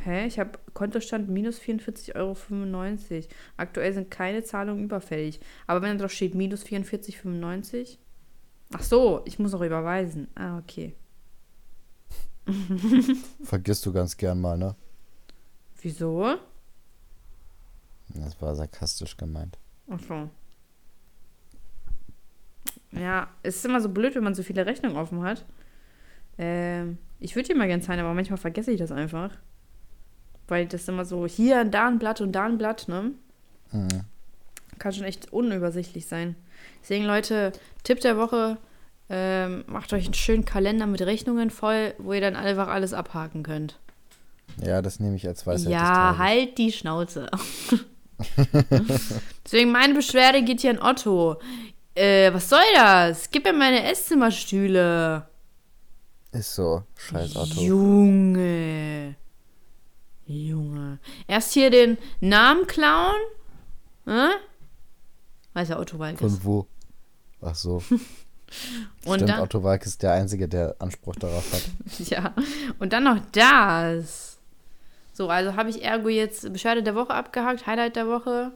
[0.05, 0.27] Hä?
[0.27, 3.27] Ich habe Kontostand minus 44,95 Euro.
[3.57, 5.41] Aktuell sind keine Zahlungen überfällig.
[5.67, 7.99] Aber wenn da drauf steht minus 44,95.
[8.73, 10.29] Ach so, ich muss noch überweisen.
[10.37, 10.95] Ah, okay.
[13.43, 14.77] Vergisst du ganz gern mal, ne?
[15.83, 16.37] Wieso?
[18.15, 19.59] Das war sarkastisch gemeint.
[19.89, 20.31] Ach so.
[22.93, 25.45] Ja, es ist immer so blöd, wenn man so viele Rechnungen offen hat.
[26.39, 29.31] Ähm, ich würde die mal gerne zahlen, aber manchmal vergesse ich das einfach.
[30.49, 33.13] Weil das immer so hier, da ein Blatt und da ein Blatt, ne?
[33.71, 33.89] Mhm.
[34.79, 36.35] Kann schon echt unübersichtlich sein.
[36.83, 37.53] Deswegen, Leute,
[37.85, 38.57] Tipp der Woche,
[39.09, 43.43] ähm, macht euch einen schönen Kalender mit Rechnungen voll, wo ihr dann einfach alles abhaken
[43.43, 43.79] könnt.
[44.57, 47.31] Ja, das nehme ich als Weisheit Ja, halt die Schnauze.
[49.45, 51.41] Deswegen, meine Beschwerde geht hier an Otto.
[51.95, 53.31] Äh, was soll das?
[53.31, 55.29] Gib mir meine Esszimmerstühle.
[56.33, 56.85] Ist so.
[56.97, 57.61] Scheiß Otto.
[57.61, 59.17] Junge.
[60.27, 60.99] Junge.
[61.27, 63.21] Erst hier den Namen klauen.
[64.07, 64.29] Hä?
[65.55, 66.21] Weiß ja Otto Walkes.
[66.21, 66.67] Von wo?
[67.43, 67.83] Ach so.
[69.05, 71.63] Und Stimmt, dann, Otto Walk ist der Einzige, der Anspruch darauf hat.
[72.09, 72.35] ja.
[72.79, 74.39] Und dann noch das.
[75.13, 78.53] So, also habe ich ergo jetzt Beschwerde der Woche abgehakt, Highlight der Woche.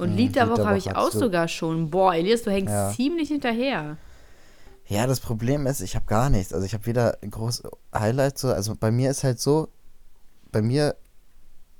[0.00, 1.90] Und Mhm, Lied der Woche habe ich auch sogar schon.
[1.90, 2.90] Boah, Elias, du hängst Ja.
[2.92, 3.96] ziemlich hinterher.
[4.86, 6.52] Ja, das Problem ist, ich habe gar nichts.
[6.52, 7.62] Also ich habe weder groß
[7.94, 9.68] Highlights, so, also bei mir ist halt so,
[10.50, 10.96] bei mir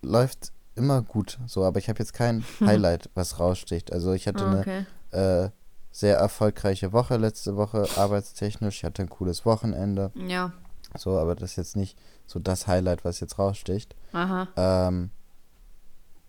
[0.03, 3.93] läuft immer gut so, aber ich habe jetzt kein Highlight, was raussticht.
[3.93, 5.47] Also ich hatte Ah, eine okay.
[5.47, 5.51] äh,
[5.91, 8.77] sehr erfolgreiche Woche letzte Woche, arbeitstechnisch.
[8.79, 10.53] Ich hatte ein cooles Wochenende, Ja.
[10.97, 13.97] so, aber das ist jetzt nicht so das Highlight, was jetzt raussticht.
[14.13, 14.47] Aha.
[14.57, 15.11] Ähm,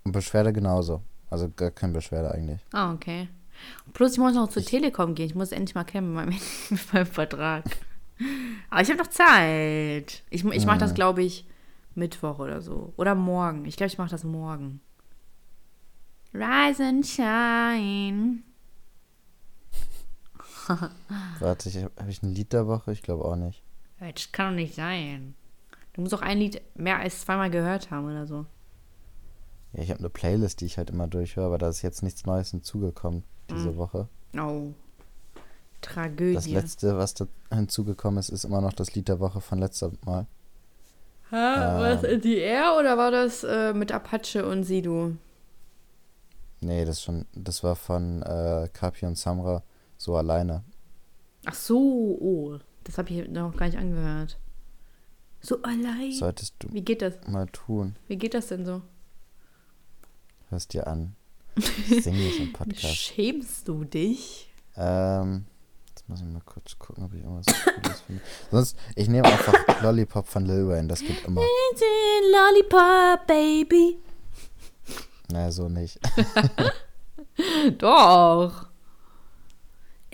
[0.03, 1.01] und Beschwerde genauso.
[1.31, 2.61] Also gar keine Beschwerde eigentlich.
[2.73, 3.27] Ah, okay.
[3.93, 5.25] Plus, ich muss noch zur Telekom gehen.
[5.27, 7.63] Ich muss endlich mal klären mit meinem, mit meinem Vertrag.
[8.69, 10.21] Aber ich habe noch Zeit.
[10.29, 10.95] Ich, ich mache das, Mhm.
[10.95, 11.47] glaube ich,
[11.95, 12.93] Mittwoch oder so.
[12.97, 13.65] Oder morgen.
[13.65, 14.79] Ich glaube, ich mache das morgen.
[16.33, 18.39] Rise and shine.
[21.39, 22.91] Warte, ich, habe ich ein Lied der Woche?
[22.91, 23.63] Ich glaube auch nicht.
[23.99, 25.35] Das kann doch nicht sein.
[25.93, 28.45] Du musst auch ein Lied mehr als zweimal gehört haben oder so.
[29.73, 32.25] Ja, ich habe eine Playlist, die ich halt immer durchhöre, aber da ist jetzt nichts
[32.25, 33.77] Neues hinzugekommen diese Mhm.
[33.77, 34.07] Woche.
[34.37, 34.71] Oh.
[35.81, 36.35] Tragödie.
[36.35, 39.91] Das letzte, was da hinzugekommen ist, ist immer noch das Lied der Woche von letzter
[40.05, 40.27] Mal.
[41.31, 42.11] Ha, war das Ähm.
[42.21, 45.13] NDR oder war das äh, mit Apache und Sido?
[46.59, 49.63] Nee, das schon, das war von äh, Kapi und Samra
[49.97, 50.63] so alleine.
[51.45, 51.77] Ach so,
[52.21, 52.59] oh.
[52.83, 54.37] Das habe ich noch gar nicht angehört.
[55.39, 56.11] So allein.
[56.11, 57.15] Solltest du Wie geht das?
[57.27, 57.95] mal tun.
[58.07, 58.81] Wie geht das denn so?
[60.51, 61.15] Hörst dir an.
[61.89, 62.95] Ich singe nicht im Podcast.
[62.95, 64.53] Schämst du dich?
[64.75, 65.45] Ähm,
[65.87, 68.21] jetzt muss ich mal kurz gucken, ob ich irgendwas Cooles finde.
[68.51, 71.41] Sonst, ich nehme einfach Lollipop von Lil Wayne, das geht immer.
[72.31, 73.97] Lollipop, Baby.
[75.29, 75.99] Naja, so nicht.
[77.77, 78.67] Doch.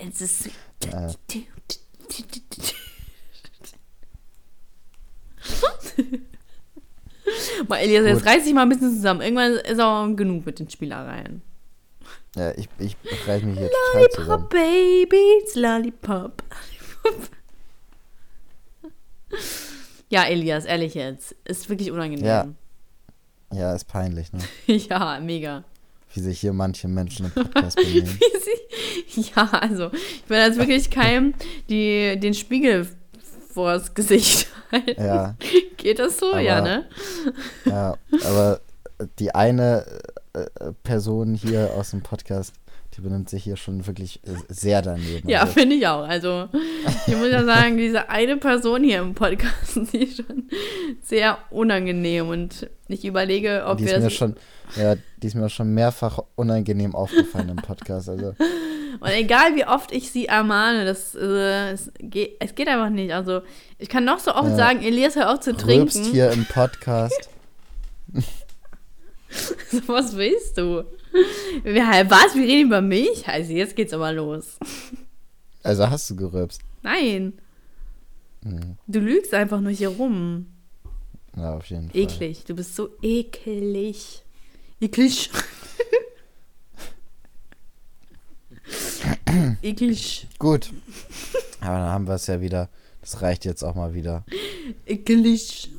[0.00, 0.54] A sweet.
[0.86, 1.14] Äh,
[7.68, 8.28] Mal, Elias, jetzt Gut.
[8.28, 9.20] reiß dich mal ein bisschen zusammen.
[9.20, 11.42] Irgendwann ist auch genug mit den Spielereien.
[12.36, 14.28] ja, ich, ich reiß mich hier total zusammen.
[14.28, 16.42] Lollipop, Baby, it's Lollipop.
[20.08, 21.34] ja, Elias, ehrlich jetzt.
[21.44, 22.24] Ist wirklich unangenehm.
[22.24, 22.48] Ja.
[23.52, 24.40] Ja, ist peinlich, ne?
[24.66, 25.64] ja mega.
[26.14, 28.18] Wie sich hier manche Menschen im Podcast benehmen.
[29.14, 31.34] Ja, also, ich will jetzt wirklich keinem
[31.68, 32.86] die, den Spiegel
[33.58, 35.02] vors Gesicht halten.
[35.02, 35.34] Ja,
[35.76, 36.30] Geht das so?
[36.30, 36.86] Aber- ja, ne?
[37.64, 38.60] ja, aber
[39.18, 39.84] die eine
[40.32, 40.46] äh,
[40.84, 42.52] Person hier aus dem Podcast,
[42.98, 45.28] Die benimmt sich hier schon wirklich äh, sehr daneben.
[45.28, 46.02] Ja, Also, finde ich auch.
[46.02, 46.48] Also,
[47.06, 50.48] ich muss ja sagen, diese eine Person hier im Podcast, die ist schon
[51.04, 52.28] sehr unangenehm.
[52.28, 54.34] Und ich überlege, ob die wir ist mir schon,
[54.74, 58.08] ja, die ist mir schon mehrfach unangenehm aufgefallen im Podcast.
[58.08, 58.34] Also
[59.00, 63.12] Und egal wie oft ich sie ermahne, das, äh, es, geht, es geht einfach nicht.
[63.12, 63.42] Also,
[63.78, 64.56] ich kann noch so oft Ja.
[64.56, 66.02] sagen, Elias, hör auf zu trinken.
[66.02, 67.28] hier im Podcast.
[69.86, 70.82] Was willst du?
[71.64, 72.34] Was?
[72.34, 73.26] Wir reden über mich?
[73.26, 74.58] Also, jetzt geht's aber los.
[75.62, 76.60] Also hast du gerülpst.
[76.82, 77.34] Nein.
[78.42, 80.46] Hm, Du lügst einfach nur hier rum.
[81.36, 82.00] Ja, auf jeden Fall.
[82.00, 82.44] Eklig.
[82.44, 84.22] Du bist so eklig.
[84.80, 85.30] Eklig.
[89.62, 90.26] eklig.
[90.38, 90.70] Gut.
[91.60, 92.68] Aber dann haben wir es ja wieder.
[93.00, 94.24] Das reicht jetzt auch mal wieder.
[94.86, 95.70] Eklig.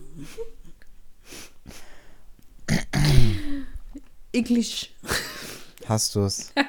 [4.34, 4.96] eklig.
[5.90, 6.54] Hast du es?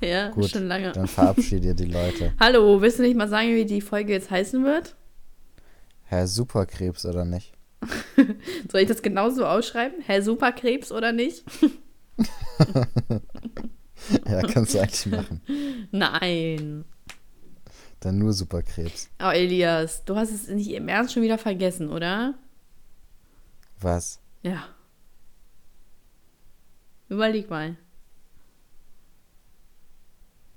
[0.00, 0.50] Ja, Gut.
[0.50, 0.92] schon lange.
[0.92, 2.34] Dann verabschiede die Leute.
[2.40, 4.94] Hallo, willst du nicht mal sagen, wie die Folge jetzt heißen wird?
[6.04, 7.52] Herr Superkrebs oder nicht?
[8.70, 10.00] Soll ich das genauso ausschreiben?
[10.06, 11.44] Herr Superkrebs oder nicht?
[14.28, 15.40] Ja, kannst du eigentlich machen.
[15.90, 16.84] Nein.
[18.00, 19.10] Dann nur Superkrebs.
[19.20, 22.34] Oh, Elias, du hast es nicht im Ernst schon wieder vergessen, oder?
[23.80, 24.20] Was?
[24.42, 24.68] Ja.
[27.08, 27.76] Überleg mal.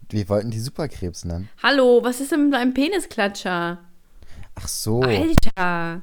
[0.10, 1.50] Wir wollten die Superkrebs nennen.
[1.62, 3.80] Hallo, was ist denn mit deinem Penisklatscher?
[4.56, 5.02] Ach so.
[5.02, 6.02] Alter.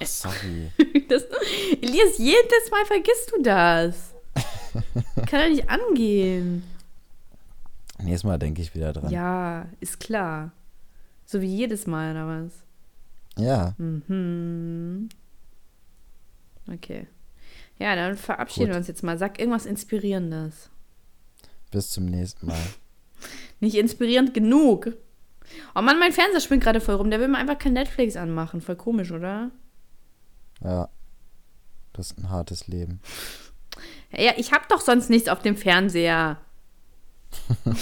[0.00, 0.70] Ach, sorry.
[1.08, 1.24] Das,
[1.82, 4.14] Elias, jedes Mal vergisst du das.
[5.26, 6.64] Kann ja nicht angehen.
[7.98, 9.10] Nächstes Mal denke ich wieder dran.
[9.10, 10.52] Ja, ist klar.
[11.26, 12.52] So wie jedes Mal, oder was?
[13.36, 13.74] Ja.
[13.78, 15.08] Mhm.
[16.72, 17.06] Okay.
[17.78, 18.74] Ja, dann verabschieden Gut.
[18.74, 19.18] wir uns jetzt mal.
[19.18, 20.70] Sag irgendwas Inspirierendes.
[21.70, 22.62] Bis zum nächsten Mal.
[23.60, 24.92] Nicht inspirierend genug.
[25.74, 27.10] Oh Mann, mein Fernseher spinnt gerade voll rum.
[27.10, 28.60] Der will mir einfach kein Netflix anmachen.
[28.60, 29.50] Voll komisch, oder?
[30.62, 30.88] Ja.
[31.92, 33.00] Das ist ein hartes Leben.
[34.16, 36.38] Ja, ich hab doch sonst nichts auf dem Fernseher.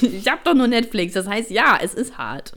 [0.00, 1.14] ich hab doch nur Netflix.
[1.14, 2.56] Das heißt, ja, es ist hart.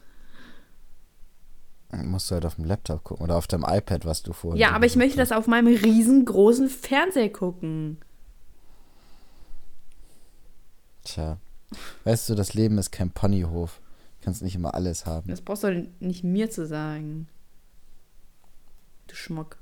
[1.92, 4.60] Musst du halt auf dem Laptop gucken oder auf dem iPad, was du vorhin.
[4.60, 7.98] Ja, aber ich möchte das auf meinem riesengroßen Fernseher gucken.
[11.04, 11.38] Tja.
[12.04, 13.82] Weißt du, das Leben ist kein Ponyhof.
[14.20, 15.30] Du kannst nicht immer alles haben.
[15.30, 17.28] Das brauchst du nicht mir zu sagen.
[19.08, 19.58] Du Schmuck.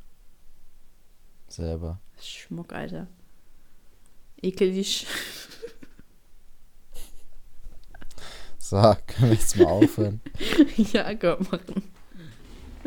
[1.47, 1.99] Selber.
[2.19, 3.07] Schmuck, Alter.
[4.41, 5.07] Ekelig.
[8.59, 10.19] So, können wir jetzt mal aufhören?
[10.75, 11.83] ja, komm, machen.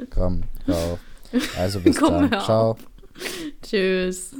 [0.08, 0.98] Komm, hör auf.
[1.58, 2.42] Also bis Komm, dann.
[2.42, 2.76] Ciao.
[3.62, 4.34] Tschüss.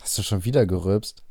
[0.00, 1.22] Hast du schon wieder gerülpst?